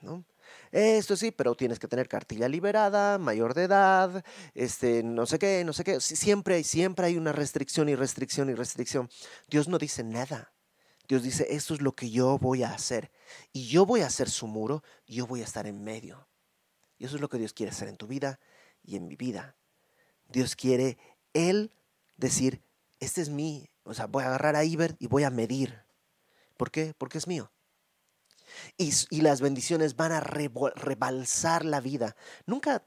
¿no? 0.00 0.24
Esto 0.72 1.16
sí, 1.16 1.30
pero 1.30 1.54
tienes 1.54 1.78
que 1.78 1.86
tener 1.86 2.08
cartilla 2.08 2.48
liberada, 2.48 3.18
mayor 3.18 3.52
de 3.52 3.64
edad, 3.64 4.24
este, 4.54 5.02
no 5.02 5.26
sé 5.26 5.38
qué, 5.38 5.64
no 5.64 5.74
sé 5.74 5.84
qué. 5.84 6.00
Siempre, 6.00 6.64
siempre 6.64 7.06
hay 7.06 7.18
una 7.18 7.32
restricción 7.32 7.90
y 7.90 7.94
restricción 7.94 8.48
y 8.48 8.54
restricción. 8.54 9.10
Dios 9.48 9.68
no 9.68 9.76
dice 9.78 10.02
nada. 10.02 10.54
Dios 11.06 11.22
dice, 11.22 11.46
esto 11.50 11.74
es 11.74 11.82
lo 11.82 11.94
que 11.94 12.10
yo 12.10 12.38
voy 12.38 12.62
a 12.62 12.72
hacer. 12.72 13.10
Y 13.52 13.68
yo 13.68 13.84
voy 13.84 14.00
a 14.00 14.06
hacer 14.06 14.30
su 14.30 14.46
muro, 14.46 14.82
yo 15.06 15.26
voy 15.26 15.42
a 15.42 15.44
estar 15.44 15.66
en 15.66 15.84
medio. 15.84 16.26
Y 16.96 17.04
eso 17.04 17.16
es 17.16 17.20
lo 17.20 17.28
que 17.28 17.36
Dios 17.36 17.52
quiere 17.52 17.70
hacer 17.70 17.88
en 17.88 17.98
tu 17.98 18.06
vida 18.06 18.40
y 18.82 18.96
en 18.96 19.06
mi 19.06 19.16
vida. 19.16 19.56
Dios 20.30 20.56
quiere, 20.56 20.96
Él, 21.34 21.70
decir, 22.16 22.62
este 22.98 23.20
es 23.20 23.28
mi, 23.28 23.68
o 23.84 23.92
sea, 23.92 24.06
voy 24.06 24.22
a 24.22 24.28
agarrar 24.28 24.56
a 24.56 24.64
Iber 24.64 24.96
y 24.98 25.06
voy 25.06 25.24
a 25.24 25.30
medir. 25.30 25.82
¿Por 26.56 26.70
qué? 26.70 26.94
Porque 26.96 27.18
es 27.18 27.26
mío. 27.26 27.51
Y, 28.76 29.20
las 29.20 29.40
bendiciones 29.40 29.96
van 29.96 30.12
a 30.12 30.20
rebalsar 30.20 31.64
la 31.64 31.80
vida. 31.80 32.16
Nunca, 32.46 32.84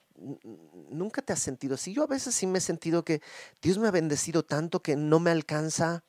nunca 0.90 1.22
te 1.22 1.34
has 1.34 1.40
sentido 1.40 1.76
así. 1.76 1.94
Yo 1.94 2.04
a 2.04 2.08
veces 2.08 2.36
sí 2.36 2.48
me 2.48 2.60
he 2.60 2.62
sentido 2.62 3.06
que 3.06 3.22
Dios 3.62 3.78
me 3.78 3.88
ha 3.88 3.92
bendecido 3.92 4.44
tanto 4.44 4.82
que 4.82 4.96
no 4.96 5.20
me 5.20 5.32
alcanza 5.32 6.04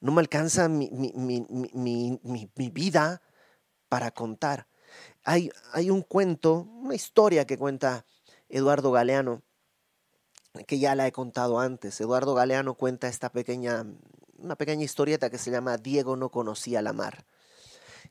no 0.00 0.12
me 0.12 0.20
alcanza 0.20 0.68
mi, 0.68 0.90
vida 2.72 3.22
para 3.88 4.10
contar. 4.10 4.66
Hay, 5.24 5.50
hay, 5.72 5.90
un 5.90 6.02
cuento, 6.02 6.66
una 6.82 6.94
historia 6.94 7.46
que 7.46 7.58
cuenta 7.58 8.06
Eduardo 8.48 8.90
Galeano, 8.92 9.42
que 10.66 10.78
ya 10.78 10.94
la 10.94 11.06
he 11.06 11.12
contado 11.12 11.60
antes. 11.60 12.00
Eduardo 12.00 12.34
Galeano 12.34 12.74
cuenta 12.74 13.08
esta 13.08 13.30
pequeña, 13.30 13.86
una 14.38 14.56
pequeña 14.56 14.84
historieta 14.84 15.30
que 15.30 15.38
se 15.38 15.50
llama 15.50 15.76
Diego 15.76 16.16
no 16.16 16.30
conocía 16.30 16.82
la 16.82 16.92
mar. 16.92 17.26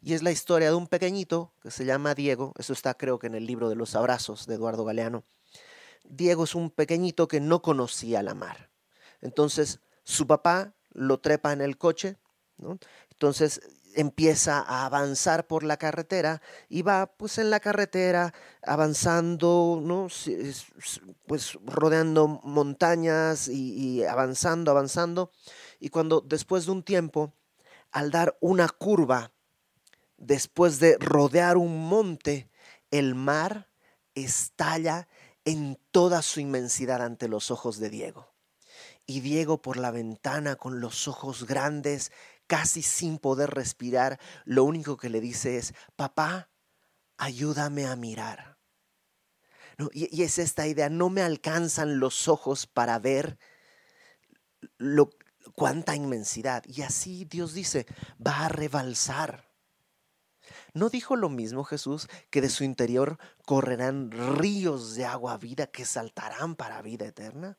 Y 0.02 0.14
es 0.14 0.24
la 0.24 0.32
historia 0.32 0.70
de 0.70 0.76
un 0.76 0.88
pequeñito 0.88 1.54
que 1.62 1.72
se 1.72 1.86
llama 1.86 2.16
Diego, 2.16 2.54
eso 2.58 2.74
está 2.74 2.94
creo 2.94 3.20
que 3.20 3.28
en 3.28 3.36
el 3.36 3.46
libro 3.46 3.70
de 3.70 3.76
los 3.76 3.96
abrazos 3.96 4.48
de 4.48 4.56
Eduardo 4.56 4.86
Galeano. 4.86 5.26
Diego 6.06 6.46
es 6.46 6.56
un 6.56 6.70
pequeñito 6.72 7.28
que 7.28 7.42
no 7.42 7.62
conocía 7.62 8.24
la 8.24 8.34
mar. 8.34 8.70
Entonces 9.22 9.80
su 10.04 10.26
papá 10.26 10.74
lo 10.92 11.20
trepa 11.20 11.54
en 11.54 11.62
el 11.62 11.78
coche, 11.78 12.18
Entonces 13.12 13.62
empieza 13.96 14.60
a 14.60 14.86
avanzar 14.86 15.48
por 15.48 15.64
la 15.64 15.78
carretera 15.78 16.42
y 16.70 16.82
va 16.82 17.08
pues 17.18 17.38
en 17.38 17.50
la 17.50 17.60
carretera 17.60 18.34
avanzando, 18.64 19.80
¿no? 19.82 20.08
Pues 21.28 21.54
rodeando 21.66 22.28
montañas 22.44 23.48
y, 23.48 23.74
y 23.74 24.04
avanzando, 24.04 24.72
avanzando. 24.72 25.32
Y 25.80 25.90
cuando 25.90 26.22
después 26.22 26.66
de 26.66 26.72
un 26.72 26.84
tiempo, 26.84 27.34
al 27.92 28.12
dar 28.12 28.38
una 28.42 28.70
curva, 28.70 29.32
después 30.20 30.80
de 30.80 30.98
rodear 31.00 31.58
un 31.58 31.88
monte, 31.88 32.50
el 32.92 33.16
mar 33.16 33.70
estalla 34.16 35.08
en 35.46 35.80
toda 35.92 36.22
su 36.22 36.40
inmensidad 36.40 37.02
ante 37.02 37.28
los 37.28 37.52
ojos 37.52 37.80
de 37.80 37.90
Diego 37.90 38.30
y 39.10 39.22
Diego 39.22 39.60
por 39.60 39.78
la 39.78 39.90
ventana 39.90 40.56
con 40.56 40.82
los 40.82 41.08
ojos 41.08 41.48
grandes, 41.48 42.12
casi 42.46 42.84
sin 42.84 43.18
poder 43.18 43.50
respirar, 43.50 44.20
lo 44.46 44.64
único 44.64 44.98
que 44.98 45.10
le 45.10 45.20
dice 45.20 45.58
es, 45.58 45.74
papá, 45.96 46.52
ayúdame 47.18 47.88
a 47.88 47.96
mirar. 47.96 48.60
y, 49.94 50.22
es 50.22 50.38
esta 50.38 50.68
idea, 50.68 50.90
no 50.90 51.10
me 51.10 51.24
alcanzan 51.24 52.00
los 52.00 52.28
ojos 52.28 52.68
para 52.68 53.00
ver 53.00 53.40
lo, 54.78 55.10
cuánta 55.56 55.96
inmensidad. 55.96 56.64
Y 56.68 56.84
así 56.84 57.26
Dios 57.26 57.56
dice, 57.56 57.88
va 58.26 58.46
a 58.46 58.50
rebalsar. 58.50 59.49
¿No 60.74 60.90
dijo 60.90 61.16
lo 61.16 61.30
mismo 61.30 61.64
Jesús 61.64 62.08
que 62.30 62.42
de 62.42 62.50
su 62.50 62.64
interior 62.64 63.18
correrán 63.46 64.12
ríos 64.12 64.96
de 64.96 65.06
agua 65.06 65.38
vida 65.38 65.68
que 65.68 65.86
saltarán 65.86 66.56
para 66.56 66.82
vida 66.82 67.06
eterna? 67.06 67.58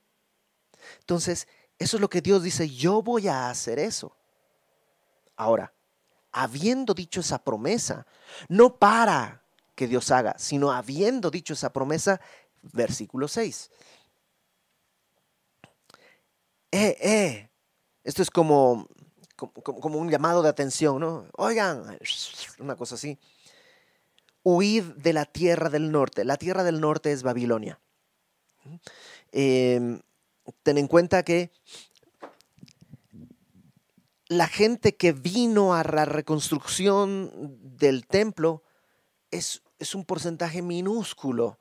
Entonces, 1.01 1.49
eso 1.79 1.97
es 1.97 2.01
lo 2.01 2.11
que 2.11 2.21
Dios 2.21 2.43
dice, 2.43 2.69
yo 2.69 3.03
voy 3.03 3.29
a 3.29 3.51
hacer 3.51 3.79
eso. 3.79 4.17
Ahora, 5.37 5.73
habiendo 6.33 6.95
dicho 6.95 7.21
esa 7.21 7.43
promesa, 7.43 8.07
no 8.49 8.77
para 8.77 9.43
que 9.75 9.87
Dios 9.87 10.11
haga, 10.11 10.39
sino 10.39 10.71
habiendo 10.73 11.31
dicho 11.31 11.55
esa 11.55 11.73
promesa, 11.73 12.21
versículo 12.63 13.29
6. 13.29 13.71
Eh, 16.73 16.97
eh, 17.01 17.51
esto 18.05 18.23
es 18.23 18.31
como, 18.31 18.87
como, 19.49 19.99
un 19.99 20.11
llamado 20.11 20.43
de 20.43 20.49
atención, 20.49 21.01
¿no? 21.01 21.27
Oigan, 21.37 21.99
una 22.59 22.77
cosa 22.77 22.95
así. 22.95 23.19
Huid 24.43 24.85
de 24.97 25.13
la 25.13 25.25
tierra 25.25 25.69
del 25.69 25.91
norte. 25.91 26.25
La 26.25 26.37
tierra 26.37 26.65
del 26.65 26.81
norte 26.81 27.13
es 27.13 27.23
Babilonia. 27.23 27.81
Eh, 29.33 30.01
ten 30.63 30.79
en 30.79 30.87
cuenta 30.87 31.23
que 31.23 31.51
la 34.29 34.47
gente 34.47 34.97
que 34.97 35.13
vino 35.13 35.75
a 35.75 35.83
la 35.83 36.05
reconstrucción 36.05 37.59
del 37.77 38.07
templo 38.07 38.63
es 39.31 39.63
un 39.95 40.05
porcentaje 40.05 40.63
minúsculo 40.63 41.59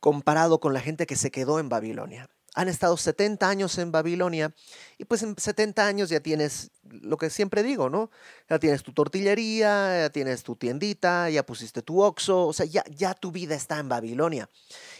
comparado 0.00 0.60
con 0.60 0.74
la 0.74 0.80
gente 0.80 1.06
que 1.06 1.16
se 1.16 1.30
quedó 1.30 1.58
en 1.58 1.68
Babilonia 1.68 2.28
han 2.56 2.68
estado 2.68 2.96
70 2.96 3.46
años 3.46 3.76
en 3.76 3.92
Babilonia 3.92 4.52
y 4.96 5.04
pues 5.04 5.22
en 5.22 5.36
70 5.36 5.86
años 5.86 6.08
ya 6.08 6.20
tienes 6.20 6.70
lo 6.84 7.18
que 7.18 7.28
siempre 7.28 7.62
digo, 7.62 7.90
¿no? 7.90 8.10
Ya 8.48 8.58
tienes 8.58 8.82
tu 8.82 8.94
tortillería, 8.94 10.00
ya 10.00 10.10
tienes 10.10 10.42
tu 10.42 10.56
tiendita, 10.56 11.28
ya 11.28 11.44
pusiste 11.44 11.82
tu 11.82 12.00
oxo, 12.00 12.46
o 12.46 12.52
sea, 12.54 12.64
ya, 12.64 12.82
ya 12.88 13.12
tu 13.12 13.30
vida 13.30 13.54
está 13.54 13.78
en 13.78 13.90
Babilonia. 13.90 14.48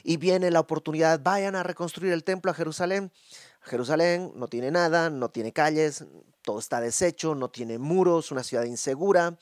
Y 0.04 0.18
viene 0.18 0.50
la 0.50 0.60
oportunidad, 0.60 1.18
vayan 1.22 1.56
a 1.56 1.62
reconstruir 1.62 2.12
el 2.12 2.24
templo 2.24 2.50
a 2.50 2.54
Jerusalén. 2.54 3.10
Jerusalén 3.62 4.32
no 4.36 4.48
tiene 4.48 4.70
nada, 4.70 5.08
no 5.08 5.30
tiene 5.30 5.52
calles, 5.52 6.04
todo 6.42 6.58
está 6.58 6.82
deshecho, 6.82 7.34
no 7.34 7.48
tiene 7.48 7.78
muros, 7.78 8.32
una 8.32 8.42
ciudad 8.42 8.64
insegura. 8.64 9.38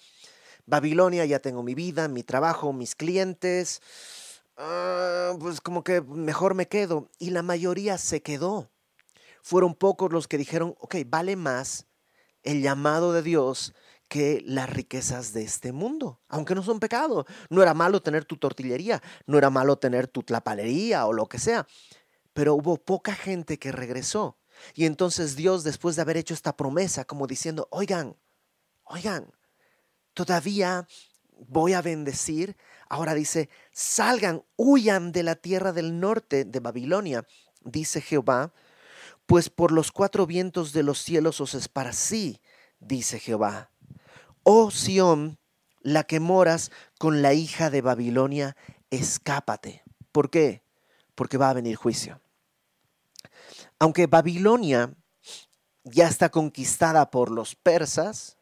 Babilonia 0.66 1.25
ya 1.25 1.40
tengo 1.40 1.64
mi 1.64 1.75
vida, 1.75 2.06
mi 2.06 2.23
trabajo, 2.23 2.73
mis 2.73 2.94
clientes 2.94 3.83
ah, 4.56 5.37
pues 5.38 5.61
como 5.61 5.84
que 5.84 6.00
mejor 6.00 6.54
me 6.54 6.68
quedo. 6.68 7.11
Y 7.18 7.30
la 7.30 7.42
mayoría 7.42 7.99
se 7.99 8.23
quedó. 8.23 8.70
Fueron 9.42 9.75
pocos 9.75 10.12
los 10.12 10.28
que 10.28 10.38
dijeron, 10.38 10.75
ok, 10.78 10.96
vale 11.06 11.37
más 11.37 11.87
el 12.42 12.62
llamado 12.62 13.12
de 13.12 13.23
Dios 13.23 13.75
que 14.08 14.42
las 14.46 14.70
riquezas 14.70 15.32
de 15.32 15.42
este 15.42 15.73
mundo, 15.73 16.20
aunque 16.28 16.54
no 16.54 16.62
son 16.62 16.80
pecado. 16.80 17.26
No 17.49 17.62
era 17.62 17.75
malo 17.75 18.02
tener 18.02 18.25
tu 18.25 18.37
tortillería, 18.37 19.02
no 19.26 19.38
era 19.38 19.50
malo 19.50 19.76
tener 19.76 20.08
tu 20.08 20.23
tlapalería 20.23 21.06
o 21.06 21.12
lo 21.12 21.26
que 21.26 21.38
sea, 21.38 21.66
pero 22.32 22.54
hubo 22.54 22.76
poca 22.76 23.14
gente 23.14 23.58
que 23.58 23.73
regresó. 23.73 24.38
Y 24.75 24.87
entonces 24.87 25.37
Dios, 25.37 25.64
después 25.64 25.96
de 25.96 26.02
haber 26.02 26.16
hecho 26.16 26.34
esta 26.34 26.56
promesa, 26.56 27.04
como 27.04 27.26
diciendo, 27.26 27.66
oigan, 27.70 28.16
oigan, 28.84 29.32
todavía 30.12 30.87
voy 31.48 31.72
a 31.72 31.82
bendecir. 31.82 32.56
Ahora 32.88 33.14
dice, 33.14 33.48
salgan, 33.72 34.42
huyan 34.56 35.12
de 35.12 35.22
la 35.22 35.36
tierra 35.36 35.72
del 35.72 36.00
norte 36.00 36.44
de 36.44 36.60
Babilonia, 36.60 37.26
dice 37.62 38.00
Jehová, 38.00 38.52
pues 39.26 39.50
por 39.50 39.72
los 39.72 39.90
cuatro 39.90 40.26
vientos 40.26 40.72
de 40.72 40.82
los 40.82 40.98
cielos 40.98 41.40
os 41.40 41.54
esparcí, 41.54 42.40
dice 42.80 43.18
Jehová. 43.18 43.70
Oh 44.42 44.70
Sión, 44.70 45.38
la 45.80 46.04
que 46.04 46.20
moras 46.20 46.70
con 46.98 47.22
la 47.22 47.32
hija 47.32 47.70
de 47.70 47.80
Babilonia, 47.80 48.56
escápate. 48.90 49.82
¿Por 50.12 50.30
qué? 50.30 50.62
Porque 51.14 51.38
va 51.38 51.50
a 51.50 51.54
venir 51.54 51.76
juicio. 51.76 52.20
Aunque 53.78 54.06
Babilonia 54.06 54.94
ya 55.84 56.08
está 56.08 56.30
conquistada 56.30 57.10
por 57.10 57.30
los 57.30 57.54
persas, 57.54 58.36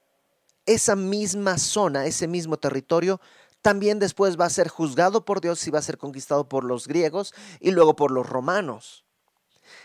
esa 0.67 0.97
misma 0.97 1.59
zona, 1.59 2.07
ese 2.07 2.29
mismo 2.29 2.57
territorio, 2.57 3.21
también 3.63 3.99
después 3.99 4.39
va 4.39 4.47
a 4.47 4.51
ser 4.51 4.69
juzgado 4.69 5.25
por 5.25 5.41
Dios 5.41 5.67
y 5.67 5.71
va 5.71 5.79
a 5.79 5.83
ser 5.83 5.97
conquistado 5.97 6.49
por 6.49 6.65
los 6.65 6.89
griegos 6.89 7.33
y 7.61 7.71
luego 7.71 7.95
por 7.95 8.11
los 8.11 8.29
romanos. 8.29 9.05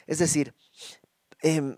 Es 0.07 0.19
decir, 0.19 0.55
em, 1.41 1.77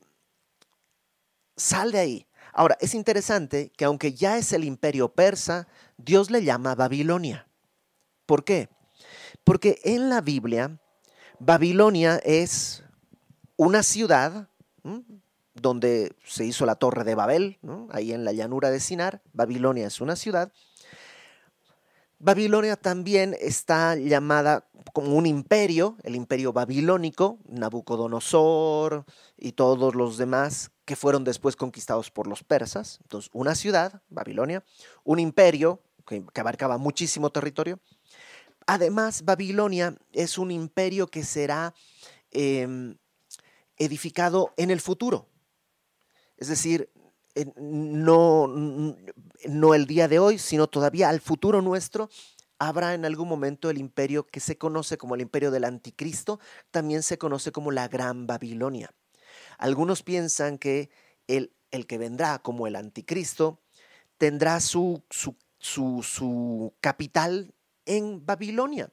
sal 1.58 1.91
de 1.91 2.00
ahí. 2.00 2.27
Ahora, 2.53 2.77
es 2.79 2.96
interesante 2.96 3.72
que 3.77 3.86
aunque 3.86 4.13
ya 4.13 4.38
es 4.38 4.53
el 4.53 4.63
imperio 4.63 5.13
persa, 5.13 5.68
Dios 5.98 6.32
le 6.32 6.44
llama 6.44 6.75
Babilonia. 6.75 7.48
¿Por 8.25 8.44
qué? 8.44 8.70
Porque 9.44 9.79
en 9.84 10.10
la 10.10 10.22
Biblia, 10.22 10.79
Babilonia 11.39 12.18
es 12.24 12.84
una 13.56 13.84
ciudad 13.84 14.50
donde 15.62 16.16
se 16.25 16.46
hizo 16.46 16.66
la 16.66 16.75
torre 16.75 17.04
de 17.04 17.16
Babel, 17.16 17.60
ahí 17.92 18.13
en 18.13 18.25
la 18.25 18.34
llanura 18.34 18.70
de 18.70 18.80
Sinar. 18.80 19.22
Babilonia 19.34 19.88
es 19.88 20.01
una 20.01 20.16
ciudad. 20.16 20.51
Babilonia 22.22 22.75
también 22.75 23.34
está 23.39 23.96
llamada 23.96 24.68
como 24.94 25.16
un 25.16 25.25
imperio, 25.25 25.96
el 26.04 26.16
imperio 26.16 26.51
babilónico, 26.51 27.39
Nabucodonosor 27.48 29.06
y 29.38 29.54
todos 29.54 29.96
los 29.96 30.18
demás 30.18 30.72
que 30.84 30.98
fueron 30.98 31.24
después 31.24 31.56
conquistados 31.56 32.12
por 32.12 32.28
los 32.28 32.44
persas. 32.44 33.00
Entonces, 33.04 33.30
una 33.34 33.56
ciudad, 33.56 34.01
Babilonia, 34.10 34.66
un 35.06 35.20
imperio 35.20 35.82
que, 36.06 36.24
abarcaba 36.36 36.78
muchísimo 36.78 37.30
territorio. 37.30 37.80
Además, 38.68 39.24
Babilonia 39.24 39.96
es 40.12 40.38
un 40.38 40.51
imperio 40.51 41.08
que 41.08 41.24
será 41.24 41.74
em, 42.32 42.98
edificado 43.78 44.54
en 44.58 44.72
el 44.72 44.82
futuro. 44.82 45.28
Es 46.39 46.48
decir, 46.48 46.89
no, 47.58 48.48
no 48.48 49.74
el 49.74 49.86
día 49.86 50.08
de 50.08 50.19
hoy, 50.19 50.39
sino 50.39 50.67
todavía 50.67 51.10
al 51.10 51.19
futuro 51.19 51.62
nuestro, 51.62 52.10
habrá 52.60 52.93
en 52.93 53.05
algún 53.05 53.27
momento 53.27 53.69
el 53.69 53.77
imperio 53.77 54.25
que 54.25 54.39
se 54.39 54.58
conoce 54.58 54.98
como 54.98 55.15
el 55.15 55.22
imperio 55.22 55.51
del 55.51 55.65
anticristo, 55.65 56.39
también 56.72 57.03
se 57.03 57.17
conoce 57.17 57.51
como 57.51 57.72
la 57.72 57.88
Gran 57.89 58.25
Babilonia. 58.25 58.93
Algunos 59.58 60.01
piensan 60.01 60.58
que 60.58 60.89
el, 61.27 61.53
el 61.72 61.88
que 61.88 61.97
vendrá 61.97 62.39
como 62.39 62.67
el 62.67 62.78
anticristo 62.78 63.60
tendrá 64.17 64.62
su, 64.62 65.04
su, 65.10 65.36
su, 65.60 66.73
capital 66.80 67.54
en 67.86 68.25
Babilonia. 68.25 68.91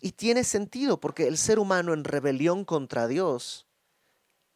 Y 0.00 0.12
tiene 0.12 0.44
sentido 0.44 0.98
porque 0.98 1.28
el 1.28 1.36
ser 1.36 1.58
humano 1.58 1.92
en 1.92 2.04
rebelión 2.04 2.64
contra 2.64 3.06
Dios, 3.06 3.66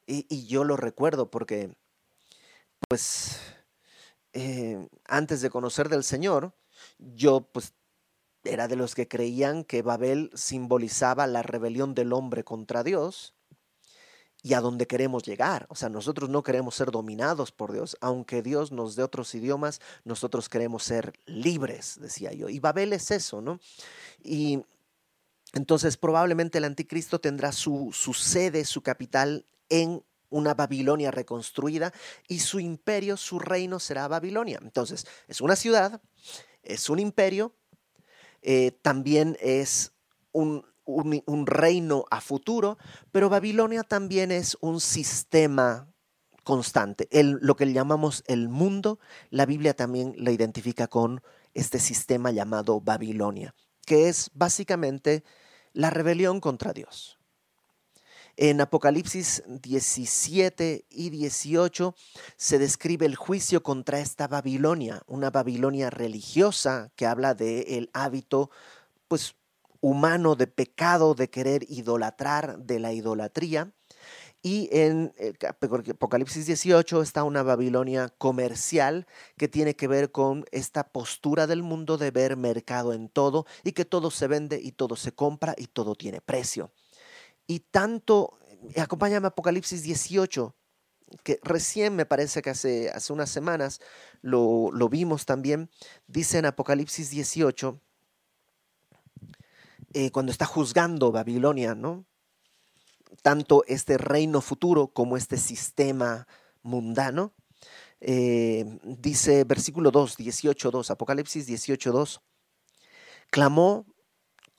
y, 0.07 0.27
y 0.29 0.47
yo 0.47 0.65
lo 0.65 0.77
recuerdo 0.77 1.31
porque, 1.31 1.75
pues, 2.91 3.39
eh, 4.33 4.89
antes 5.05 5.43
de 5.43 5.49
conocer 5.49 5.89
del 5.89 6.03
Señor, 6.03 6.57
yo 6.99 7.43
pues 7.53 7.73
era 8.43 8.67
de 8.67 8.75
los 8.75 8.97
que 8.97 9.07
creían 9.07 9.63
que 9.63 9.83
Babel 9.83 10.33
simbolizaba 10.35 11.29
la 11.29 11.45
rebelión 11.45 11.95
del 11.95 12.13
hombre 12.13 12.43
contra 12.43 12.83
Dios 12.83 13.33
y 14.43 14.55
a 14.55 14.61
dónde 14.61 14.89
queremos 14.89 15.23
llegar. 15.23 15.67
O 15.69 15.77
sea, 15.77 15.89
nosotros 15.89 16.31
no 16.31 16.43
queremos 16.43 16.75
ser 16.75 16.91
dominados 16.91 17.53
por 17.53 17.73
Dios, 17.73 17.97
aunque 18.01 18.43
Dios 18.43 18.73
nos 18.73 18.97
dé 18.97 19.05
otros 19.05 19.33
idiomas, 19.37 19.81
nosotros 20.03 20.49
queremos 20.49 20.83
ser 20.83 21.13
libres, 21.27 21.97
decía 22.01 22.33
yo. 22.33 22.49
Y 22.49 22.59
Babel 22.59 22.93
es 22.93 23.13
eso, 23.13 23.41
¿no? 23.41 23.61
Y 24.21 24.65
entonces 25.53 25.97
probablemente 25.97 26.59
el 26.59 26.65
anticristo 26.65 27.21
tendrá 27.21 27.53
su, 27.53 27.91
su 27.93 28.15
sede, 28.15 28.65
su 28.65 28.83
capital 28.83 29.47
en 29.69 30.03
una 30.31 30.55
Babilonia 30.55 31.11
reconstruida 31.11 31.93
y 32.29 32.41
su 32.41 32.61
imperio, 32.61 33.17
su 33.17 33.39
reino 33.39 33.79
será 33.79 34.09
Babilonia. 34.09 34.59
Entonces, 34.63 35.07
es 35.29 35.41
una 35.41 35.57
ciudad, 35.57 36.01
es 36.63 36.89
un 36.89 36.99
imperio, 36.99 37.55
eh, 38.43 38.73
también 38.83 39.37
es 39.41 39.93
un, 40.33 40.65
un, 40.85 41.47
reino 41.47 42.07
a 42.11 42.21
futuro, 42.21 42.79
pero 43.13 43.29
Babilonia 43.29 43.83
también 43.83 44.33
es 44.33 44.57
un 44.61 44.81
sistema 44.81 45.93
constante. 46.43 47.09
El, 47.11 47.39
lo 47.43 47.57
que 47.57 47.71
llamamos 47.73 48.25
el 48.27 48.49
mundo, 48.49 48.99
la 49.31 49.47
Biblia 49.47 49.75
también 49.75 50.15
la 50.17 50.31
identifica 50.31 50.87
con 50.87 51.23
este 51.55 51.79
sistema 51.79 52.31
llamado 52.31 52.81
Babilonia, 52.81 53.55
que 53.85 54.09
es 54.09 54.31
básicamente 54.35 55.25
la 55.73 55.91
rebelión 55.91 56.41
contra 56.41 56.73
Dios. 56.73 57.20
En 58.43 58.63
Apocalipsis 58.63 59.43
17 59.47 60.87
y 60.89 61.11
18 61.11 61.95
se 62.39 62.59
describe 62.59 63.05
el 63.05 63.15
juicio 63.15 63.63
contra 63.63 64.01
esta 64.01 64.29
Babilonia, 64.29 65.03
una 65.07 65.29
Babilonia 65.29 65.91
religiosa 65.91 66.91
que 66.97 67.05
habla 67.05 67.35
del 67.35 67.67
el 67.69 67.91
hábito 67.93 68.49
pues 69.09 69.35
humano 69.83 70.37
de 70.37 70.47
pecado, 70.47 71.15
de 71.15 71.29
querer 71.29 71.67
idolatrar, 71.69 72.59
de 72.61 72.79
la 72.79 72.95
idolatría. 72.95 73.75
Y 74.41 74.71
en 74.73 75.13
Apocalipsis 75.47 76.47
18 76.47 77.03
está 77.03 77.25
una 77.25 77.43
Babilonia 77.43 78.09
comercial 78.17 79.07
que 79.37 79.49
tiene 79.49 79.77
que 79.77 79.87
ver 79.87 80.13
con 80.13 80.47
esta 80.51 80.85
postura 80.85 81.47
del 81.47 81.63
mundo 81.63 81.99
de 81.99 82.11
ver 82.11 82.39
mercado 82.39 82.95
en 82.95 83.11
todo 83.11 83.45
y 83.65 83.73
que 83.73 83.85
todo 83.85 84.11
se 84.11 84.29
vende 84.29 84.59
y 84.63 84.73
todo 84.73 84.97
se 84.97 85.13
compra 85.13 85.55
y 85.59 85.67
todo 85.67 85.95
tiene 85.95 86.23
precio. 86.23 86.71
Y 87.51 87.59
tanto, 87.59 88.39
acompáñame 88.77 89.27
Apocalipsis 89.27 89.83
18, 89.83 90.55
que 91.25 91.41
recién 91.43 91.97
me 91.97 92.07
parece 92.07 92.43
que 92.43 92.51
hace, 92.51 92.91
hace 92.91 93.13
unas 93.13 93.29
semanas 93.29 93.81
lo, 94.23 94.71
lo 94.73 94.89
vimos 94.89 95.27
también, 95.27 95.69
dice 96.07 96.39
en 96.39 96.47
Apocalipsis 96.47 97.11
18, 97.11 97.81
eh, 99.95 100.13
cuando 100.13 100.31
está 100.31 100.47
juzgando 100.47 101.11
Babilonia, 101.11 101.75
¿no? 101.75 102.07
Tanto 103.21 103.65
este 103.67 103.99
reino 103.99 104.41
futuro 104.41 104.87
como 104.87 105.17
este 105.17 105.37
sistema 105.37 106.29
mundano. 106.63 107.35
Eh, 108.01 108.79
dice 108.85 109.43
versículo 109.43 109.91
2, 109.91 110.17
18, 110.19 110.71
2, 110.71 110.91
Apocalipsis 110.93 111.47
18, 111.47 111.91
2. 111.91 112.23
Clamó 113.29 113.87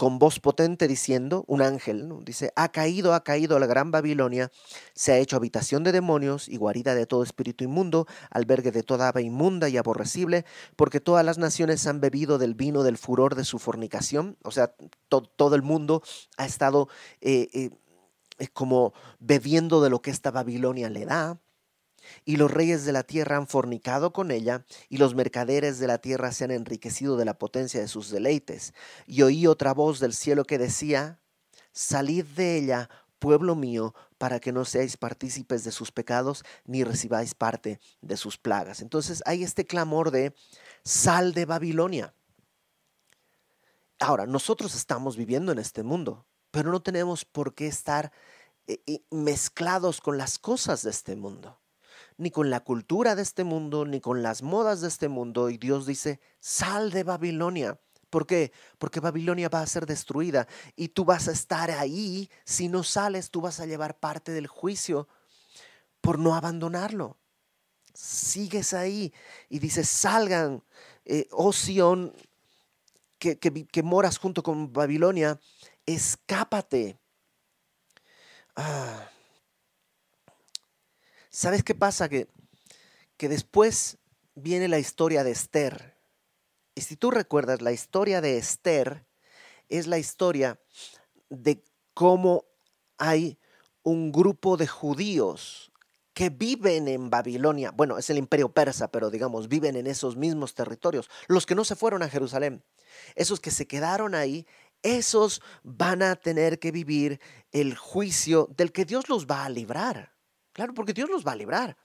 con 0.02 0.18
voz 0.18 0.40
potente 0.40 0.88
diciendo, 0.88 1.44
un 1.46 1.62
ángel, 1.62 2.10
dice, 2.26 2.52
ha 2.56 2.70
caído, 2.72 3.14
ha 3.14 3.24
caído 3.24 3.60
la 3.60 3.68
gran 3.68 3.92
Babilonia, 3.92 4.50
se 4.96 5.12
ha 5.12 5.20
hecho 5.20 5.36
habitación 5.36 5.84
de 5.84 5.92
demonios 5.92 6.50
y 6.50 6.58
guarida 6.58 6.96
de 6.96 7.06
todo 7.06 7.22
espíritu 7.22 7.66
inmundo, 7.66 8.08
albergue 8.32 8.72
de 8.72 8.82
toda 8.82 9.10
ave 9.10 9.22
inmunda 9.22 9.70
y 9.70 9.78
aborrecible, 9.78 10.44
porque 10.76 11.02
todas 11.02 11.24
las 11.24 11.38
naciones 11.38 11.86
han 11.86 12.02
bebido 12.02 12.40
del 12.40 12.56
vino 12.56 12.82
del 12.82 12.98
furor 12.98 13.36
de 13.36 13.46
su 13.46 13.60
fornicación, 13.60 14.38
o 14.44 14.50
sea, 14.50 14.74
todo 15.08 15.54
el 15.54 15.62
mundo 15.62 16.02
ha 16.36 16.48
estado 16.48 16.90
eh, 17.20 17.70
eh, 18.40 18.48
como 18.54 18.94
bebiendo 19.20 19.84
de 19.84 19.92
lo 19.92 20.02
que 20.02 20.10
esta 20.10 20.32
Babilonia 20.32 20.90
le 20.90 21.06
da 21.06 21.40
y 22.26 22.38
los 22.38 22.52
reyes 22.52 22.86
de 22.86 22.91
la 22.91 23.04
tierra 23.04 23.38
han 23.38 23.47
fornicado 23.47 24.13
con 24.13 24.32
ella, 24.32 24.65
y 24.89 24.97
los 24.97 25.15
mercaderes 25.15 25.80
de 25.80 25.88
la 25.88 26.00
tierra 26.00 26.32
se 26.32 26.43
han 26.43 26.52
enriquecido 26.52 27.17
de 27.17 27.26
la 27.26 27.38
potencia 27.38 27.80
de 27.80 27.88
sus 27.88 28.10
deleites. 28.10 28.74
Y 29.06 29.21
oí 29.21 29.47
otra 29.47 29.74
voz 29.74 30.00
del 30.00 30.13
cielo 30.13 30.45
que 30.45 30.58
decía, 30.58 31.19
Salid 31.71 32.26
de 32.26 32.58
ella, 32.58 32.89
pueblo 33.19 33.56
mío, 33.56 33.93
para 34.17 34.39
que 34.39 34.52
no 34.52 34.65
seáis 34.65 34.97
partícipes 34.97 35.63
de 35.63 35.71
sus 35.71 35.91
pecados, 35.91 36.43
ni 36.65 36.84
recibáis 36.84 37.34
parte 37.34 37.80
de 38.02 38.17
sus 38.17 38.38
plagas. 38.38 38.82
Entonces 38.82 39.24
hay 39.26 39.43
este 39.43 39.65
clamor 39.65 40.12
de, 40.12 40.34
sal 40.84 41.34
de 41.34 41.45
Babilonia. 41.45 42.13
Ahora, 44.00 44.26
nosotros 44.26 44.76
estamos 44.76 45.15
viviendo 45.15 45.52
en 45.52 45.60
este 45.60 45.84
mundo, 45.84 46.26
pero 46.50 46.71
no 46.71 46.82
tenemos 46.82 47.24
por 47.24 47.54
qué 47.54 47.67
estar 47.67 48.12
eh, 48.67 48.82
eh, 48.88 49.04
mezclados 49.12 50.02
con 50.02 50.17
las 50.17 50.39
cosas 50.39 50.82
de 50.82 50.89
este 50.89 51.15
mundo, 51.15 51.61
ni 52.17 52.32
con 52.32 52.50
la 52.50 52.62
cultura 52.62 53.15
de 53.15 53.21
este 53.21 53.43
mundo, 53.43 53.86
ni 53.86 54.02
con 54.02 54.24
las 54.24 54.41
modas 54.41 54.82
de 54.82 54.88
este 54.88 55.08
mundo. 55.08 55.50
Y 55.50 55.58
Dios 55.58 55.86
dice, 55.86 56.19
sal 56.39 56.91
de 56.91 57.04
Babilonia. 57.04 57.80
¿Por 58.10 58.28
qué? 58.28 58.52
Porque 58.78 59.00
Babilonia 59.00 59.47
va 59.47 59.62
a 59.62 59.67
ser 59.67 59.86
destruida 59.86 60.47
y 60.76 60.89
tú 60.89 61.06
vas 61.06 61.28
a 61.28 61.32
estar 61.32 61.71
ahí. 61.71 62.30
Si 62.43 62.67
no 62.67 62.84
sales, 62.84 63.32
tú 63.32 63.41
vas 63.41 63.60
a 63.60 63.65
llevar 63.65 64.00
parte 64.00 64.34
del 64.34 64.47
juicio 64.47 65.08
por 66.02 66.19
no 66.19 66.36
abandonarlo. 66.36 67.17
Sigues 67.93 68.74
ahí 68.74 69.13
y 69.50 69.60
dices, 69.60 69.88
salgan, 69.88 70.63
eh, 71.06 71.28
oh 71.32 71.54
Sión, 71.54 72.13
que, 73.17 73.84
moras 73.84 74.17
junto 74.17 74.43
con 74.43 74.74
Babilonia, 74.74 75.39
escápate. 75.86 77.00
Ah. 78.56 79.08
¿Sabes 81.32 81.63
qué 81.63 81.74
pasa? 81.74 82.08
Que, 82.10 82.28
que 83.17 83.28
después 83.28 83.98
viene 84.36 84.67
la 84.67 84.78
historia 84.78 85.24
de 85.24 85.32
Esther. 85.32 85.98
Y 86.76 86.82
si 86.82 86.96
tú 86.96 87.10
recuerdas, 87.10 87.62
la 87.62 87.72
historia 87.72 88.22
de 88.22 88.38
Esther 88.38 89.08
es 89.67 89.88
la 89.88 89.98
historia 89.98 90.60
de 91.30 91.63
cómo 91.96 92.46
hay 92.98 93.39
un 93.82 94.12
grupo 94.12 94.58
de 94.58 94.67
judíos 94.67 95.72
que 96.13 96.30
viven 96.30 96.88
en 96.88 97.10
Babilonia. 97.10 97.72
Bueno, 97.72 97.98
es 97.98 98.10
el 98.10 98.17
imperio 98.20 98.50
persa, 98.50 98.91
pero 98.91 99.10
digamos, 99.10 99.48
viven 99.48 99.76
en 99.76 99.88
esos 99.88 100.15
mismos 100.15 100.54
territorios. 100.54 101.10
Los 101.28 101.48
que 101.48 101.56
no 101.56 101.63
se 101.63 101.76
fueron 101.76 102.04
a 102.04 102.10
Jerusalén 102.10 102.63
esos 103.15 103.39
que 103.39 103.52
se 103.52 103.67
quedaron 103.67 104.15
ahí, 104.15 104.46
esos 104.84 105.41
van 105.63 106.02
a 106.02 106.15
tener 106.15 106.60
que 106.60 106.72
vivir 106.72 107.20
el 107.52 107.76
juicio 107.76 108.50
del 108.58 108.72
que 108.72 108.86
Dios 108.86 109.10
los 109.10 109.28
va 109.28 109.46
a 109.46 109.50
librar. 109.50 110.13
Claro, 110.54 110.74
porque 110.74 110.94
Dios 110.94 111.10
los 111.10 111.26
va 111.26 111.32
a 111.34 111.36
librar. 111.36 111.78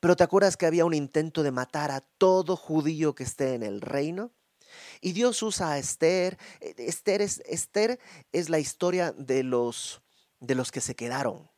Pero 0.00 0.16
¿te 0.16 0.24
acuerdas 0.24 0.56
que 0.56 0.66
había 0.66 0.84
un 0.84 0.94
intento 0.94 1.42
de 1.42 1.50
matar 1.50 1.90
a 1.90 2.00
todo 2.00 2.56
judío 2.56 3.14
que 3.14 3.24
esté 3.24 3.54
en 3.54 3.62
el 3.62 3.80
reino? 3.80 4.32
Y 5.00 5.12
Dios 5.12 5.42
usa 5.42 5.72
a 5.72 5.78
Esther. 5.78 6.38
E, 6.60 6.74
Esther 6.78 7.22
es, 7.22 7.42
Esther 7.46 7.98
es 8.32 8.48
la 8.48 8.58
historia 8.58 9.12
de 9.12 9.42
los, 9.42 10.02
de 10.40 10.54
los 10.54 10.70
que 10.70 10.80
se 10.80 10.94
quedaron, 10.94 11.50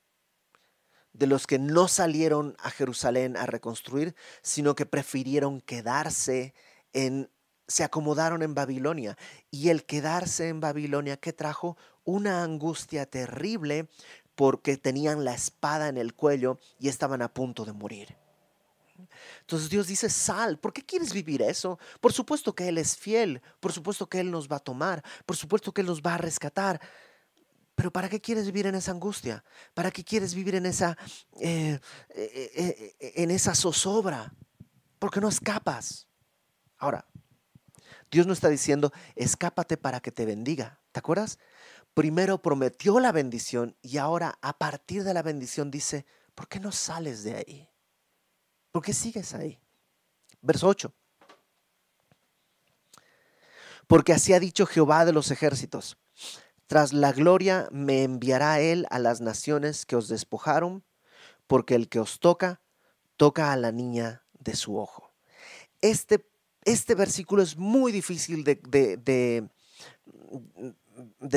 de 1.12 1.26
los 1.26 1.46
que 1.46 1.58
no 1.58 1.88
salieron 1.88 2.56
a 2.58 2.70
Jerusalén 2.70 3.36
a 3.36 3.46
reconstruir, 3.46 4.14
sino 4.42 4.74
que 4.74 4.86
prefirieron 4.86 5.60
quedarse 5.60 6.54
en 6.92 7.30
se 7.66 7.82
acomodaron 7.82 8.42
en 8.42 8.54
Babilonia 8.54 9.16
y 9.50 9.70
el 9.70 9.84
quedarse 9.84 10.48
en 10.48 10.60
Babilonia 10.60 11.16
que 11.16 11.32
trajo 11.32 11.78
una 12.04 12.42
angustia 12.42 13.06
terrible 13.06 13.88
porque 14.34 14.76
tenían 14.76 15.24
la 15.24 15.34
espada 15.34 15.88
en 15.88 15.98
el 15.98 16.14
cuello 16.14 16.58
y 16.78 16.88
estaban 16.88 17.22
a 17.22 17.32
punto 17.32 17.64
de 17.64 17.72
morir. 17.72 18.16
Entonces 19.40 19.68
Dios 19.68 19.86
dice, 19.86 20.08
sal, 20.08 20.58
¿por 20.58 20.72
qué 20.72 20.82
quieres 20.82 21.12
vivir 21.12 21.42
eso? 21.42 21.78
Por 22.00 22.12
supuesto 22.12 22.54
que 22.54 22.68
Él 22.68 22.78
es 22.78 22.96
fiel, 22.96 23.42
por 23.60 23.72
supuesto 23.72 24.08
que 24.08 24.20
Él 24.20 24.30
nos 24.30 24.48
va 24.48 24.56
a 24.56 24.60
tomar, 24.60 25.02
por 25.26 25.36
supuesto 25.36 25.72
que 25.72 25.80
Él 25.80 25.86
nos 25.86 26.00
va 26.00 26.14
a 26.14 26.18
rescatar. 26.18 26.80
Pero 27.74 27.90
¿para 27.90 28.08
qué 28.08 28.20
quieres 28.20 28.46
vivir 28.46 28.66
en 28.66 28.76
esa 28.76 28.92
angustia? 28.92 29.44
¿Para 29.74 29.90
qué 29.90 30.04
quieres 30.04 30.34
vivir 30.34 30.54
en 30.54 30.66
esa, 30.66 30.96
eh, 31.40 31.80
eh, 32.10 32.94
eh, 33.00 33.12
en 33.16 33.30
esa 33.32 33.54
zozobra? 33.54 34.32
Porque 35.00 35.20
no 35.20 35.28
escapas. 35.28 36.06
Ahora, 36.78 37.04
Dios 38.10 38.26
no 38.28 38.32
está 38.32 38.48
diciendo, 38.48 38.92
escápate 39.16 39.76
para 39.76 40.00
que 40.00 40.12
te 40.12 40.24
bendiga. 40.24 40.80
¿Te 40.92 41.00
acuerdas? 41.00 41.38
Primero 41.94 42.42
prometió 42.42 42.98
la 43.00 43.12
bendición 43.12 43.76
y 43.80 43.98
ahora 43.98 44.38
a 44.42 44.58
partir 44.58 45.04
de 45.04 45.14
la 45.14 45.22
bendición 45.22 45.70
dice, 45.70 46.06
¿por 46.34 46.48
qué 46.48 46.60
no 46.60 46.72
sales 46.72 47.22
de 47.22 47.36
ahí? 47.36 47.68
¿Por 48.72 48.82
qué 48.82 48.92
sigues 48.92 49.34
ahí? 49.34 49.60
Verso 50.42 50.68
8. 50.68 50.92
Porque 53.86 54.12
así 54.12 54.32
ha 54.32 54.40
dicho 54.40 54.66
Jehová 54.66 55.04
de 55.04 55.12
los 55.12 55.30
ejércitos. 55.30 55.96
Tras 56.66 56.92
la 56.92 57.12
gloria 57.12 57.68
me 57.70 58.02
enviará 58.02 58.60
él 58.60 58.86
a 58.90 58.98
las 58.98 59.20
naciones 59.20 59.86
que 59.86 59.96
os 59.96 60.08
despojaron, 60.08 60.84
porque 61.46 61.74
el 61.74 61.88
que 61.88 62.00
os 62.00 62.18
toca, 62.18 62.60
toca 63.16 63.52
a 63.52 63.56
la 63.56 63.70
niña 63.70 64.24
de 64.40 64.56
su 64.56 64.78
ojo. 64.78 65.12
Este 65.80 66.26
este 66.64 66.94
versículo 66.94 67.42
es 67.42 67.56
muy 67.56 67.92
difícil 67.92 68.42
de, 68.42 68.54
de, 68.56 69.48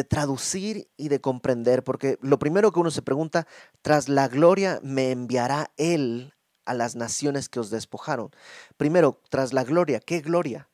traducir 0.04 0.89
y 0.98 1.10
de 1.10 1.22
comprender, 1.22 1.84
porque 1.84 2.17
lo 2.22 2.39
primero 2.39 2.72
que 2.72 2.80
uno 2.80 2.91
se 2.91 3.02
pregunta, 3.02 3.48
tras 3.82 4.10
la 4.10 4.28
gloria 4.28 4.80
me 4.84 5.12
enviará 5.12 5.72
Él 5.78 6.34
a 6.65 6.74
las 6.74 6.96
naciones 6.96 7.50
que 7.50 7.60
os 7.60 7.70
despojaron. 7.70 8.30
Primero, 8.76 9.22
tras 9.30 9.54
la 9.54 9.63
gloria, 9.63 10.00
¿qué 10.00 10.20
gloria? 10.22 10.70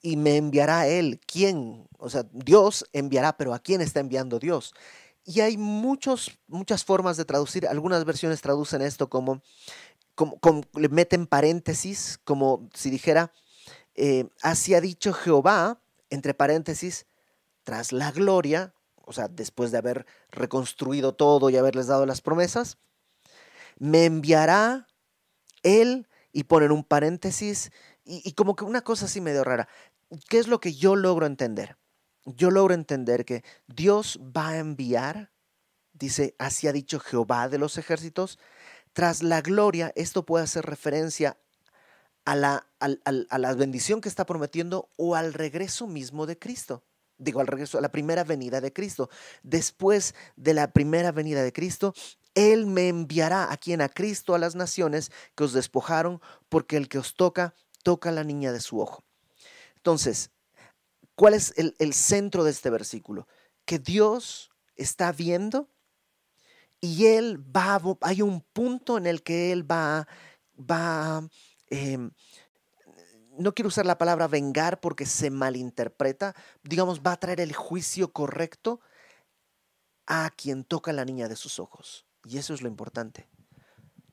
Y 0.00 0.16
me 0.16 0.36
enviará 0.36 0.88
Él, 0.88 1.20
¿quién? 1.26 1.86
O 1.98 2.08
sea, 2.10 2.24
Dios 2.32 2.84
enviará, 2.92 3.36
pero 3.36 3.54
¿a 3.54 3.60
quién 3.60 3.80
está 3.80 4.00
enviando 4.00 4.38
Dios? 4.38 4.74
Y 5.24 5.40
hay 5.40 5.56
muchos, 5.56 6.32
muchas 6.48 6.84
formas 6.84 7.16
de 7.16 7.24
traducir. 7.24 7.68
Algunas 7.68 8.04
versiones 8.04 8.40
traducen 8.40 8.82
esto 8.82 9.08
como, 9.08 9.42
como, 10.14 10.38
como 10.40 10.62
le 10.74 10.88
meten 10.88 11.26
paréntesis, 11.26 12.18
como 12.24 12.68
si 12.74 12.90
dijera, 12.90 13.32
eh, 13.94 14.28
así 14.42 14.74
ha 14.74 14.80
dicho 14.80 15.12
Jehová, 15.12 15.80
entre 16.10 16.34
paréntesis, 16.34 17.06
tras 17.64 17.92
la 17.92 18.10
gloria, 18.10 18.74
o 19.04 19.12
sea, 19.12 19.28
después 19.28 19.70
de 19.70 19.78
haber 19.78 20.06
reconstruido 20.30 21.14
todo 21.14 21.50
y 21.50 21.56
haberles 21.56 21.86
dado 21.86 22.06
las 22.06 22.20
promesas, 22.20 22.78
me 23.78 24.04
enviará 24.04 24.86
él, 25.62 26.08
y 26.32 26.44
ponen 26.44 26.72
un 26.72 26.84
paréntesis, 26.84 27.70
y, 28.04 28.32
como 28.32 28.56
que 28.56 28.64
una 28.64 28.82
cosa 28.82 29.04
así 29.04 29.20
medio 29.20 29.44
rara. 29.44 29.68
¿Qué 30.28 30.38
es 30.38 30.48
lo 30.48 30.60
que 30.60 30.74
yo 30.74 30.96
logro 30.96 31.26
entender? 31.26 31.76
Yo 32.24 32.50
logro 32.50 32.74
entender 32.74 33.24
que 33.24 33.44
Dios 33.66 34.18
va 34.20 34.50
a 34.50 34.58
enviar, 34.58 35.30
dice, 35.92 36.34
así 36.38 36.68
ha 36.68 36.72
dicho 36.72 37.00
Jehová 37.00 37.48
de 37.48 37.58
los 37.58 37.78
ejércitos, 37.78 38.38
tras 38.92 39.22
la 39.22 39.40
gloria, 39.40 39.92
esto 39.94 40.24
puede 40.24 40.44
hacer 40.44 40.64
referencia 40.64 41.38
a 42.24 42.36
la, 42.36 42.66
a 42.78 43.38
la 43.38 43.54
bendición 43.54 44.00
que 44.00 44.08
está 44.08 44.26
prometiendo 44.26 44.90
o 44.96 45.16
al 45.16 45.34
regreso 45.34 45.86
mismo 45.86 46.26
de 46.26 46.38
Cristo. 46.38 46.84
Digo, 47.22 47.40
al 47.40 47.46
regreso, 47.46 47.78
a 47.78 47.80
la 47.80 47.92
primera 47.92 48.24
venida 48.24 48.60
de 48.60 48.72
Cristo. 48.72 49.10
Después 49.42 50.14
de 50.36 50.54
la 50.54 50.72
primera 50.72 51.12
venida 51.12 51.42
de 51.42 51.52
Cristo, 51.52 51.94
Él 52.34 52.66
me 52.66 52.88
enviará 52.88 53.52
a 53.52 53.56
quien 53.56 53.80
a 53.80 53.88
Cristo 53.88 54.34
a 54.34 54.38
las 54.38 54.54
naciones 54.54 55.10
que 55.34 55.44
os 55.44 55.52
despojaron, 55.52 56.20
porque 56.48 56.76
el 56.76 56.88
que 56.88 56.98
os 56.98 57.14
toca, 57.14 57.54
toca 57.82 58.08
a 58.08 58.12
la 58.12 58.24
niña 58.24 58.52
de 58.52 58.60
su 58.60 58.80
ojo. 58.80 59.04
Entonces, 59.76 60.30
¿cuál 61.14 61.34
es 61.34 61.54
el, 61.56 61.74
el 61.78 61.94
centro 61.94 62.44
de 62.44 62.50
este 62.50 62.70
versículo? 62.70 63.26
Que 63.64 63.78
Dios 63.78 64.50
está 64.76 65.12
viendo 65.12 65.68
y 66.80 67.06
Él 67.06 67.44
va, 67.54 67.80
hay 68.00 68.22
un 68.22 68.40
punto 68.40 68.98
en 68.98 69.06
el 69.06 69.22
que 69.22 69.52
Él 69.52 69.70
va, 69.70 70.08
va 70.58 71.24
Em, 71.72 72.10
no 73.38 73.54
quiero 73.54 73.68
usar 73.68 73.86
la 73.86 73.98
palabra 73.98 74.28
vengar 74.28 74.80
porque 74.80 75.06
se 75.06 75.30
malinterpreta, 75.30 76.34
digamos, 76.62 77.00
va 77.00 77.12
a 77.12 77.20
traer 77.20 77.40
el 77.40 77.54
juicio 77.54 78.12
correcto 78.12 78.80
a 80.06 80.30
quien 80.30 80.64
toca 80.64 80.92
la 80.92 81.04
niña 81.04 81.28
de 81.28 81.36
sus 81.36 81.58
ojos. 81.58 82.06
Y 82.24 82.38
eso 82.38 82.54
es 82.54 82.62
lo 82.62 82.68
importante. 82.68 83.28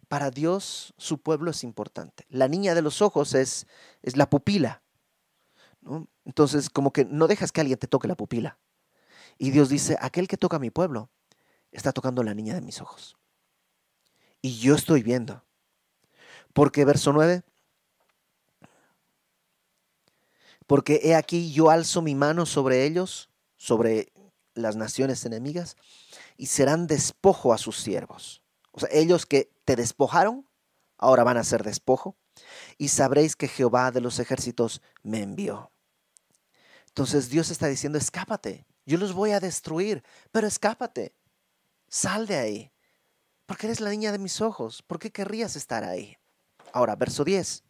Para 0.08 0.32
Dios, 0.32 0.94
su 0.98 1.22
pueblo 1.22 1.52
es 1.52 1.64
importante. 1.64 2.26
La 2.30 2.48
niña 2.48 2.74
de 2.74 2.82
los 2.82 3.02
ojos 3.02 3.36
es, 3.36 3.68
es 4.02 4.18
la 4.18 4.30
pupila. 4.30 4.82
Entonces, 6.26 6.70
como 6.70 6.92
que 6.92 7.06
no 7.06 7.28
dejas 7.28 7.52
que 7.52 7.62
alguien 7.62 7.78
te 7.78 7.88
toque 7.88 8.08
la 8.08 8.16
pupila. 8.16 8.58
Y 9.38 9.52
Dios 9.52 9.70
dice, 9.70 9.98
aquel 10.02 10.28
que 10.28 10.38
toca 10.38 10.58
a 10.58 10.60
mi 10.60 10.70
pueblo 10.70 11.10
está 11.72 11.92
tocando 11.92 12.24
la 12.24 12.34
niña 12.34 12.56
de 12.56 12.62
mis 12.62 12.82
ojos. 12.82 13.18
Y 14.42 14.58
yo 14.60 14.76
estoy 14.76 15.04
viendo. 15.04 15.44
Porque 16.54 16.86
verso 16.86 17.14
9, 17.14 17.44
porque 20.70 21.00
he 21.02 21.16
aquí 21.16 21.52
yo 21.52 21.72
alzo 21.72 22.04
mi 22.04 22.14
mano 22.14 22.46
sobre 22.46 22.86
ellos, 22.86 23.32
sobre 23.58 24.14
las 24.54 24.76
naciones 24.76 25.26
enemigas, 25.26 25.76
y 26.38 26.46
serán 26.46 26.86
despojo 26.86 27.54
a 27.54 27.58
sus 27.58 27.78
siervos. 27.78 28.44
O 28.72 28.80
sea, 28.80 28.90
ellos 28.92 29.26
que 29.26 29.52
te 29.66 29.76
despojaron, 29.76 30.48
ahora 31.00 31.24
van 31.24 31.38
a 31.38 31.44
ser 31.44 31.64
despojo, 31.64 32.18
y 32.78 32.90
sabréis 32.90 33.36
que 33.36 33.48
Jehová 33.48 33.90
de 33.90 34.02
los 34.02 34.20
ejércitos 34.20 34.84
me 35.02 35.24
envió. 35.24 35.72
Entonces 36.90 37.32
Dios 37.32 37.50
está 37.50 37.66
diciendo, 37.66 37.98
escápate, 37.98 38.68
yo 38.86 39.00
los 39.00 39.14
voy 39.14 39.32
a 39.32 39.40
destruir, 39.40 40.04
pero 40.32 40.46
escápate, 40.46 41.16
sal 41.88 42.28
de 42.28 42.38
ahí, 42.38 42.72
porque 43.48 43.66
eres 43.66 43.80
la 43.80 43.90
niña 43.90 44.12
de 44.12 44.20
mis 44.20 44.40
ojos, 44.40 44.84
¿por 44.84 45.00
qué 45.00 45.12
querrías 45.12 45.56
estar 45.56 45.84
ahí? 45.84 46.16
Ahora, 46.74 46.96
verso 46.96 47.24
10. 47.24 47.64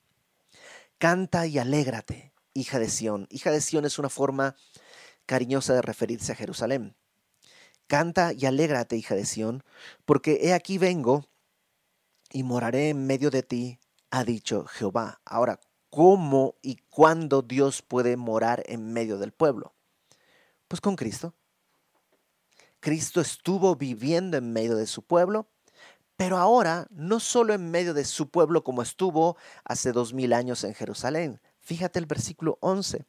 Canta 0.98 1.48
y 1.48 1.60
alégrate, 1.60 2.29
hija 2.54 2.80
de 2.80 2.90
Sión. 2.90 3.28
Hija 3.30 3.52
de 3.52 3.62
Sión 3.62 3.86
es 3.86 4.00
una 4.00 4.10
forma 4.10 4.56
cariñosa 5.26 5.74
de 5.74 5.82
referirse 5.82 6.32
a 6.32 6.36
Jerusalén. 6.36 6.96
Canta 7.88 8.34
y 8.34 8.46
alégrate, 8.46 8.98
hija 8.98 9.16
de 9.16 9.26
Sión, 9.26 9.64
porque 10.06 10.40
he 10.44 10.54
aquí 10.54 10.78
vengo 10.78 11.26
y 12.32 12.44
moraré 12.44 12.90
en 12.90 13.08
medio 13.08 13.32
de 13.32 13.44
ti, 13.44 13.80
ha 14.12 14.24
dicho 14.24 14.66
Jehová. 14.66 15.22
Ahora, 15.26 15.60
¿cómo 15.90 16.56
y 16.62 16.78
cuándo 16.90 17.42
Dios 17.42 17.82
puede 17.82 18.18
morar 18.18 18.64
en 18.68 18.94
medio 18.94 19.18
del 19.18 19.32
pueblo? 19.32 19.76
Pues 20.68 20.82
con 20.82 20.96
Cristo. 20.96 21.36
Cristo 22.80 23.20
estuvo 23.20 23.76
viviendo 23.76 24.38
en 24.38 24.54
medio 24.54 24.76
de 24.76 24.88
su 24.88 25.04
pueblo, 25.04 25.50
pero 26.16 26.38
ahora 26.38 26.88
no 26.92 27.20
solo 27.20 27.54
en 27.54 27.72
medio 27.72 27.94
de 27.94 28.06
su 28.06 28.30
pueblo 28.30 28.64
como 28.64 28.82
estuvo 28.82 29.38
hace 29.64 29.92
dos 29.92 30.14
mil 30.14 30.34
años 30.34 30.64
en 30.64 30.74
Jerusalén. 30.74 31.42
Fíjate 31.70 32.00
el 32.00 32.08
versículo 32.08 32.58
11. 32.62 33.06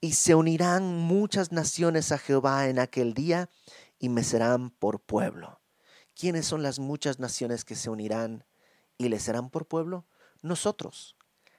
Y 0.00 0.14
se 0.14 0.34
unirán 0.34 0.96
muchas 0.96 1.52
naciones 1.52 2.10
a 2.10 2.16
Jehová 2.16 2.68
en 2.68 2.78
aquel 2.78 3.12
día 3.12 3.50
y 3.98 4.08
me 4.08 4.24
serán 4.24 4.70
por 4.70 4.98
pueblo. 4.98 5.60
¿Quiénes 6.18 6.46
son 6.46 6.62
las 6.62 6.78
muchas 6.78 7.18
naciones 7.18 7.66
que 7.66 7.76
se 7.76 7.90
unirán 7.90 8.46
y 8.96 9.10
le 9.10 9.20
serán 9.20 9.50
por 9.50 9.68
pueblo? 9.68 10.06
Nosotros, 10.40 11.18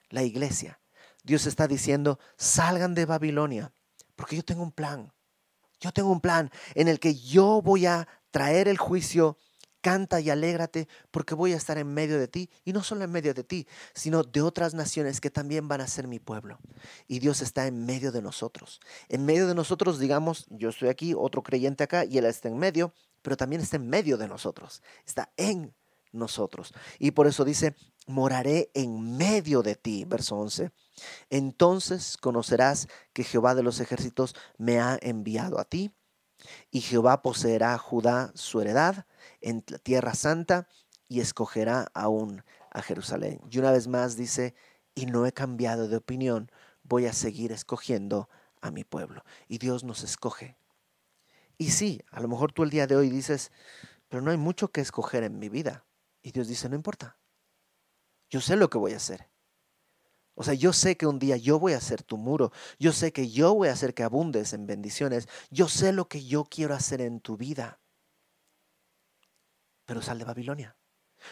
la 0.09 0.23
iglesia. 0.23 0.81
Dios 1.23 1.45
está 1.45 1.67
diciendo, 1.67 2.17
salgan 2.35 2.95
de 2.95 3.05
Babilonia, 3.05 3.71
porque 4.15 4.35
yo 4.35 4.43
tengo 4.43 4.63
un 4.63 4.71
plan. 4.71 5.13
Yo 5.79 5.91
tengo 5.91 6.09
un 6.09 6.19
plan 6.19 6.49
en 6.73 6.87
el 6.87 6.99
que 6.99 7.13
yo 7.13 7.61
voy 7.61 7.85
a 7.85 8.07
traer 8.31 8.67
el 8.67 8.79
juicio 8.79 9.37
canta 9.83 10.21
y 10.21 10.29
alégrate 10.29 10.87
porque 11.11 11.35
voy 11.35 11.51
a 11.51 11.57
estar 11.57 11.77
en 11.77 11.93
medio 11.93 12.17
de 12.17 12.27
ti, 12.27 12.49
y 12.63 12.71
no 12.71 12.81
solo 12.81 13.03
en 13.03 13.11
medio 13.11 13.33
de 13.33 13.43
ti, 13.43 13.67
sino 13.93 14.23
de 14.23 14.41
otras 14.41 14.73
naciones 14.73 15.19
que 15.19 15.29
también 15.29 15.67
van 15.67 15.81
a 15.81 15.87
ser 15.87 16.07
mi 16.07 16.19
pueblo. 16.19 16.57
Y 17.07 17.19
Dios 17.19 17.41
está 17.41 17.67
en 17.67 17.85
medio 17.85 18.11
de 18.11 18.21
nosotros. 18.21 18.79
En 19.09 19.25
medio 19.25 19.45
de 19.45 19.53
nosotros, 19.53 19.99
digamos, 19.99 20.45
yo 20.49 20.69
estoy 20.69 20.87
aquí, 20.87 21.13
otro 21.13 21.43
creyente 21.43 21.83
acá, 21.83 22.05
y 22.05 22.17
Él 22.17 22.25
está 22.25 22.47
en 22.47 22.57
medio, 22.57 22.93
pero 23.21 23.35
también 23.35 23.61
está 23.61 23.75
en 23.75 23.89
medio 23.89 24.17
de 24.17 24.27
nosotros, 24.27 24.81
está 25.05 25.31
en 25.35 25.75
nosotros. 26.13 26.73
Y 26.97 27.11
por 27.11 27.27
eso 27.27 27.43
dice, 27.43 27.75
moraré 28.07 28.71
en 28.73 29.17
medio 29.17 29.63
de 29.63 29.75
ti, 29.75 30.05
verso 30.05 30.37
11. 30.37 30.71
Entonces 31.29 32.15
conocerás 32.17 32.87
que 33.11 33.25
Jehová 33.25 33.53
de 33.53 33.63
los 33.63 33.81
ejércitos 33.81 34.33
me 34.57 34.79
ha 34.79 34.97
enviado 35.01 35.59
a 35.59 35.65
ti, 35.65 35.91
y 36.71 36.81
Jehová 36.81 37.21
poseerá 37.21 37.73
a 37.73 37.77
Judá 37.77 38.31
su 38.35 38.61
heredad 38.61 39.05
en 39.41 39.63
la 39.67 39.77
tierra 39.77 40.13
santa 40.13 40.67
y 41.07 41.19
escogerá 41.19 41.87
aún 41.93 42.43
a 42.71 42.81
Jerusalén. 42.81 43.39
Y 43.49 43.59
una 43.59 43.71
vez 43.71 43.87
más 43.87 44.15
dice, 44.15 44.55
y 44.95 45.05
no 45.05 45.25
he 45.25 45.31
cambiado 45.31 45.87
de 45.87 45.97
opinión, 45.97 46.51
voy 46.83 47.05
a 47.05 47.13
seguir 47.13 47.51
escogiendo 47.51 48.29
a 48.61 48.71
mi 48.71 48.83
pueblo. 48.83 49.23
Y 49.47 49.57
Dios 49.57 49.83
nos 49.83 50.03
escoge. 50.03 50.57
Y 51.57 51.71
sí, 51.71 52.01
a 52.11 52.19
lo 52.19 52.27
mejor 52.27 52.51
tú 52.51 52.63
el 52.63 52.69
día 52.69 52.87
de 52.87 52.95
hoy 52.95 53.09
dices, 53.09 53.51
pero 54.09 54.21
no 54.21 54.31
hay 54.31 54.37
mucho 54.37 54.71
que 54.71 54.81
escoger 54.81 55.23
en 55.23 55.39
mi 55.39 55.49
vida. 55.49 55.85
Y 56.21 56.31
Dios 56.31 56.47
dice, 56.47 56.69
no 56.69 56.75
importa. 56.75 57.17
Yo 58.29 58.41
sé 58.41 58.55
lo 58.55 58.69
que 58.69 58.77
voy 58.77 58.93
a 58.93 58.97
hacer. 58.97 59.29
O 60.35 60.43
sea, 60.43 60.55
yo 60.55 60.73
sé 60.73 60.97
que 60.97 61.05
un 61.05 61.19
día 61.19 61.37
yo 61.37 61.59
voy 61.59 61.73
a 61.73 61.81
ser 61.81 62.01
tu 62.01 62.17
muro. 62.17 62.51
Yo 62.79 62.91
sé 62.91 63.13
que 63.13 63.29
yo 63.29 63.53
voy 63.53 63.67
a 63.67 63.73
hacer 63.73 63.93
que 63.93 64.01
abundes 64.01 64.53
en 64.53 64.65
bendiciones. 64.65 65.27
Yo 65.51 65.67
sé 65.67 65.93
lo 65.93 66.07
que 66.07 66.25
yo 66.25 66.45
quiero 66.45 66.73
hacer 66.73 67.01
en 67.01 67.19
tu 67.19 67.37
vida 67.37 67.82
pero 69.85 70.01
sal 70.01 70.19
de 70.19 70.25
Babilonia. 70.25 70.77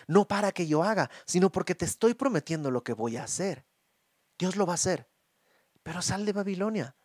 No 0.07 0.27
para 0.27 0.51
que 0.51 0.67
yo 0.67 0.83
haga, 0.83 1.09
sino 1.25 1.51
porque 1.51 1.75
te 1.75 1.85
estoy 1.85 2.13
prometiendo 2.13 2.71
lo 2.71 2.83
que 2.83 2.93
voy 2.93 3.17
a 3.17 3.23
hacer. 3.23 3.65
Dios 4.37 4.55
lo 4.55 4.65
va 4.65 4.73
a 4.73 4.75
hacer, 4.75 5.09
pero 5.83 6.01
sal 6.01 6.25
de 6.25 6.33
Babilonia. 6.33 6.95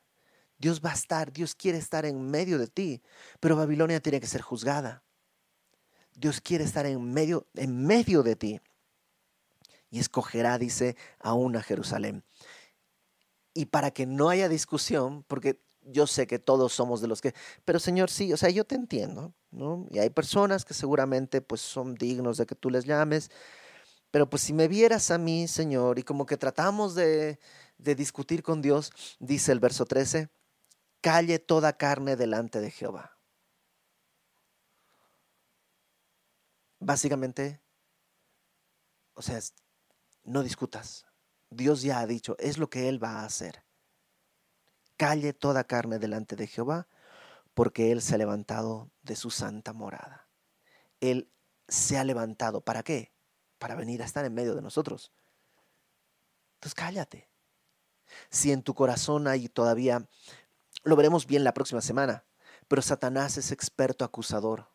Dios 0.58 0.80
va 0.84 0.90
a 0.90 0.94
estar, 0.94 1.32
Dios 1.32 1.54
quiere 1.54 1.78
estar 1.78 2.06
en 2.06 2.30
medio 2.30 2.58
de 2.58 2.66
ti, 2.66 3.02
pero 3.40 3.56
Babilonia 3.56 4.00
tiene 4.00 4.20
que 4.20 4.26
ser 4.26 4.40
juzgada. 4.40 5.04
Dios 6.14 6.40
quiere 6.40 6.64
estar 6.64 6.86
en 6.86 7.12
medio, 7.12 7.46
en 7.54 7.84
medio 7.84 8.22
de 8.22 8.36
ti. 8.36 8.60
Y 9.90 9.98
escogerá, 9.98 10.58
dice, 10.58 10.96
a 11.20 11.34
Jerusalén. 11.62 12.24
Y 13.52 13.66
para 13.66 13.90
que 13.90 14.06
no 14.06 14.30
haya 14.30 14.48
discusión, 14.48 15.24
porque 15.24 15.62
yo 15.86 16.06
sé 16.06 16.26
que 16.26 16.38
todos 16.38 16.72
somos 16.72 17.00
de 17.00 17.08
los 17.08 17.20
que, 17.20 17.34
pero 17.64 17.78
Señor, 17.78 18.10
sí, 18.10 18.32
o 18.32 18.36
sea, 18.36 18.50
yo 18.50 18.64
te 18.64 18.74
entiendo, 18.74 19.34
¿no? 19.50 19.86
Y 19.90 19.98
hay 19.98 20.10
personas 20.10 20.64
que 20.64 20.74
seguramente 20.74 21.40
pues 21.40 21.60
son 21.60 21.94
dignos 21.94 22.36
de 22.38 22.46
que 22.46 22.54
tú 22.54 22.70
les 22.70 22.84
llames, 22.84 23.30
pero 24.10 24.28
pues 24.28 24.42
si 24.42 24.52
me 24.52 24.68
vieras 24.68 25.10
a 25.10 25.18
mí, 25.18 25.48
Señor, 25.48 25.98
y 25.98 26.02
como 26.02 26.26
que 26.26 26.36
tratamos 26.36 26.94
de, 26.94 27.38
de 27.78 27.94
discutir 27.94 28.42
con 28.42 28.62
Dios, 28.62 28.92
dice 29.18 29.52
el 29.52 29.60
verso 29.60 29.84
13, 29.84 30.28
calle 31.00 31.38
toda 31.38 31.76
carne 31.76 32.16
delante 32.16 32.60
de 32.60 32.70
Jehová. 32.70 33.18
Básicamente, 36.78 37.60
o 39.14 39.22
sea, 39.22 39.40
no 40.24 40.42
discutas. 40.42 41.06
Dios 41.50 41.82
ya 41.82 42.00
ha 42.00 42.06
dicho, 42.06 42.36
es 42.38 42.58
lo 42.58 42.68
que 42.68 42.88
Él 42.88 43.02
va 43.02 43.20
a 43.20 43.24
hacer 43.24 43.65
calle 44.96 45.32
toda 45.32 45.64
carne 45.64 45.98
delante 45.98 46.36
de 46.36 46.46
Jehová, 46.46 46.88
porque 47.54 47.92
Él 47.92 48.02
se 48.02 48.14
ha 48.14 48.18
levantado 48.18 48.90
de 49.02 49.16
su 49.16 49.30
santa 49.30 49.72
morada. 49.72 50.28
Él 51.00 51.30
se 51.68 51.98
ha 51.98 52.04
levantado. 52.04 52.60
¿Para 52.60 52.82
qué? 52.82 53.12
Para 53.58 53.74
venir 53.74 54.02
a 54.02 54.04
estar 54.04 54.24
en 54.24 54.34
medio 54.34 54.54
de 54.54 54.62
nosotros. 54.62 55.12
Entonces 56.54 56.74
cállate. 56.74 57.28
Si 58.30 58.52
en 58.52 58.62
tu 58.62 58.74
corazón 58.74 59.26
hay 59.26 59.48
todavía, 59.48 60.08
lo 60.84 60.96
veremos 60.96 61.26
bien 61.26 61.44
la 61.44 61.54
próxima 61.54 61.80
semana, 61.80 62.24
pero 62.68 62.82
Satanás 62.82 63.36
es 63.36 63.52
experto 63.52 64.04
acusador. 64.04 64.70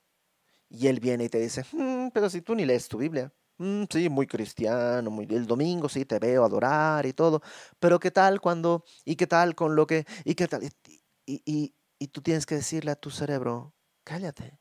Y 0.70 0.88
él 0.88 1.00
viene 1.00 1.26
y 1.26 1.30
te 1.30 1.40
dice, 1.40 1.66
mm, 1.72 2.10
pero 2.14 2.30
si 2.30 2.42
tú 2.42 2.56
ni 2.56 2.66
lees 2.66 2.88
tu 2.88 2.98
Biblia. 2.98 3.34
Mm, 3.62 3.84
sí, 3.92 4.10
muy 4.10 4.26
cristiano, 4.26 5.12
muy 5.12 5.28
el 5.30 5.46
domingo 5.46 5.88
sí 5.88 6.04
te 6.04 6.18
veo 6.18 6.44
adorar 6.44 7.06
y 7.06 7.14
todo, 7.14 7.44
pero 7.80 8.00
¿qué 8.00 8.10
tal 8.10 8.42
cuando, 8.42 8.84
y 9.06 9.16
qué 9.16 9.28
tal 9.28 9.54
con 9.54 9.76
lo 9.76 9.86
que, 9.86 10.08
y 10.26 10.34
qué 10.34 10.48
tal? 10.48 10.64
Y, 10.64 11.44
y, 11.46 11.76
y 12.00 12.08
tú 12.08 12.22
tienes 12.24 12.48
que 12.48 12.56
decirle 12.56 12.90
a 12.90 12.96
tu 12.96 13.12
cerebro, 13.12 13.76
cállate, 14.04 14.58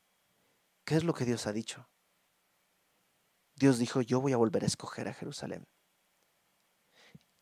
¿qué 0.85 0.97
es 0.97 1.03
lo 1.03 1.15
que 1.15 1.25
Dios 1.25 1.47
ha 1.47 1.51
dicho? 1.51 1.89
Dios 3.55 3.79
dijo, 3.79 4.01
yo 4.01 4.21
voy 4.21 4.33
a 4.33 4.37
volver 4.37 4.63
a 4.63 4.67
escoger 4.67 5.07
a 5.07 5.13
Jerusalén. 5.15 5.65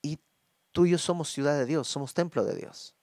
Y 0.01 0.19
tú 0.71 0.85
y 0.85 0.91
yo 0.91 0.97
somos 0.97 1.29
ciudad 1.29 1.57
de 1.57 1.65
Dios, 1.65 1.89
somos 1.89 2.13
templo 2.13 2.45
de 2.45 2.55
Dios. 2.55 2.95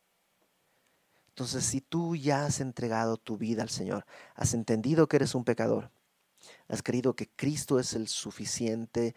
Entonces, 1.28 1.62
si 1.62 1.82
tú 1.82 2.16
ya 2.16 2.46
has 2.46 2.60
entregado 2.60 3.18
tu 3.18 3.36
vida 3.36 3.62
al 3.62 3.68
Señor, 3.68 4.06
has 4.34 4.54
entendido 4.54 5.08
que 5.08 5.16
eres 5.16 5.34
un 5.34 5.44
pecador, 5.44 5.90
has 6.68 6.82
creído 6.82 7.14
que 7.14 7.28
Cristo 7.28 7.78
es 7.78 7.94
el 7.94 8.09
suficiente 8.09 9.14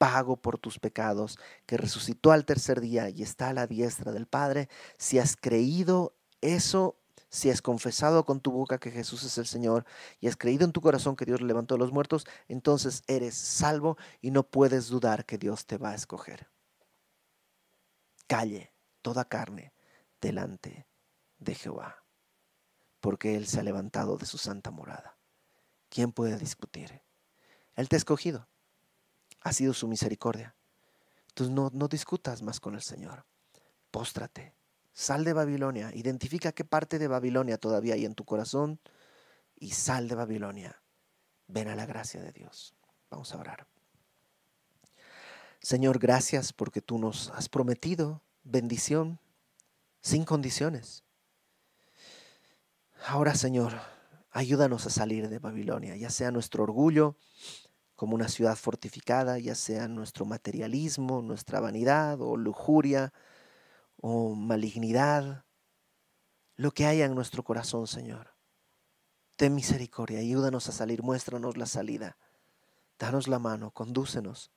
pago 0.00 0.38
por 0.38 0.58
tus 0.58 0.78
pecados, 0.78 1.38
que 1.66 1.76
resucitó 1.76 2.32
al 2.32 2.46
tercer 2.46 2.80
día 2.80 3.10
y 3.10 3.22
está 3.22 3.50
a 3.50 3.52
la 3.52 3.66
diestra 3.66 4.12
del 4.12 4.26
Padre, 4.26 4.70
si 4.96 5.18
has 5.18 5.36
creído 5.36 6.16
eso, 6.40 6.96
si 7.28 7.50
has 7.50 7.60
confesado 7.60 8.24
con 8.24 8.40
tu 8.40 8.50
boca 8.50 8.78
que 8.78 8.90
Jesús 8.90 9.24
es 9.24 9.36
el 9.36 9.46
Señor 9.46 9.84
y 10.18 10.28
has 10.28 10.38
creído 10.38 10.64
en 10.64 10.72
tu 10.72 10.80
corazón 10.80 11.16
que 11.16 11.26
Dios 11.26 11.42
levantó 11.42 11.74
a 11.74 11.78
los 11.78 11.92
muertos, 11.92 12.26
entonces 12.48 13.02
eres 13.08 13.34
salvo 13.34 13.98
y 14.22 14.30
no 14.30 14.42
puedes 14.42 14.88
dudar 14.88 15.26
que 15.26 15.36
Dios 15.36 15.66
te 15.66 15.76
va 15.76 15.90
a 15.90 15.96
escoger. 15.96 16.48
Calle 18.26 18.72
toda 19.02 19.26
carne 19.26 19.74
delante 20.18 20.86
de 21.38 21.54
Jehová, 21.54 22.06
porque 23.00 23.36
Él 23.36 23.46
se 23.46 23.60
ha 23.60 23.64
levantado 23.64 24.16
de 24.16 24.24
su 24.24 24.38
santa 24.38 24.70
morada. 24.70 25.19
¿Quién 25.90 26.12
puede 26.12 26.38
discutir? 26.38 27.02
Él 27.76 27.88
te 27.88 27.96
ha 27.96 27.98
escogido. 27.98 28.48
Ha 29.42 29.52
sido 29.52 29.74
su 29.74 29.86
misericordia. 29.88 30.54
Entonces 31.28 31.54
no, 31.54 31.70
no 31.72 31.88
discutas 31.88 32.42
más 32.42 32.60
con 32.60 32.74
el 32.74 32.82
Señor. 32.82 33.26
Póstrate. 33.90 34.54
Sal 34.92 35.24
de 35.24 35.32
Babilonia. 35.32 35.90
Identifica 35.94 36.52
qué 36.52 36.64
parte 36.64 36.98
de 36.98 37.08
Babilonia 37.08 37.58
todavía 37.58 37.94
hay 37.94 38.04
en 38.04 38.14
tu 38.14 38.24
corazón 38.24 38.80
y 39.56 39.70
sal 39.70 40.08
de 40.08 40.14
Babilonia. 40.14 40.82
Ven 41.46 41.68
a 41.68 41.76
la 41.76 41.86
gracia 41.86 42.22
de 42.22 42.32
Dios. 42.32 42.74
Vamos 43.10 43.34
a 43.34 43.38
orar. 43.38 43.66
Señor, 45.60 45.98
gracias 45.98 46.52
porque 46.52 46.80
tú 46.80 46.98
nos 46.98 47.30
has 47.30 47.48
prometido 47.48 48.22
bendición 48.44 49.18
sin 50.00 50.24
condiciones. 50.24 51.04
Ahora, 53.06 53.34
Señor, 53.34 53.80
Ayúdanos 54.30 54.86
a 54.86 54.90
salir 54.90 55.28
de 55.28 55.38
Babilonia, 55.38 55.96
ya 55.96 56.10
sea 56.10 56.30
nuestro 56.30 56.62
orgullo 56.62 57.16
como 57.96 58.14
una 58.14 58.28
ciudad 58.28 58.56
fortificada, 58.56 59.38
ya 59.38 59.54
sea 59.54 59.88
nuestro 59.88 60.24
materialismo, 60.24 61.20
nuestra 61.20 61.60
vanidad 61.60 62.20
o 62.20 62.36
lujuria 62.36 63.12
o 63.96 64.34
malignidad, 64.34 65.44
lo 66.56 66.70
que 66.70 66.86
haya 66.86 67.04
en 67.04 67.14
nuestro 67.14 67.42
corazón, 67.42 67.86
Señor. 67.86 68.34
Ten 69.36 69.54
misericordia, 69.54 70.20
ayúdanos 70.20 70.68
a 70.68 70.72
salir, 70.72 71.02
muéstranos 71.02 71.56
la 71.56 71.66
salida. 71.66 72.16
Danos 72.98 73.28
la 73.28 73.38
mano, 73.38 73.70
condúcenos. 73.70 74.50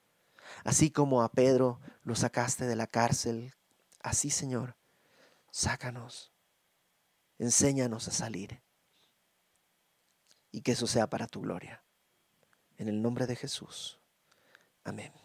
Así 0.63 0.91
como 0.91 1.23
a 1.23 1.31
Pedro 1.31 1.79
lo 2.03 2.15
sacaste 2.15 2.65
de 2.65 2.75
la 2.75 2.87
cárcel, 2.87 3.53
así, 4.01 4.29
Señor, 4.29 4.77
sácanos 5.51 6.33
enséñanos 7.43 8.07
a 8.07 8.11
salir. 8.11 8.62
Y 10.53 10.61
que 10.61 10.71
eso 10.71 10.87
sea 10.87 11.09
para 11.09 11.27
tu 11.27 11.41
gloria. 11.41 11.83
En 12.77 12.87
el 12.87 13.01
nombre 13.01 13.27
de 13.27 13.35
Jesús. 13.35 13.99
Amén. 14.85 15.22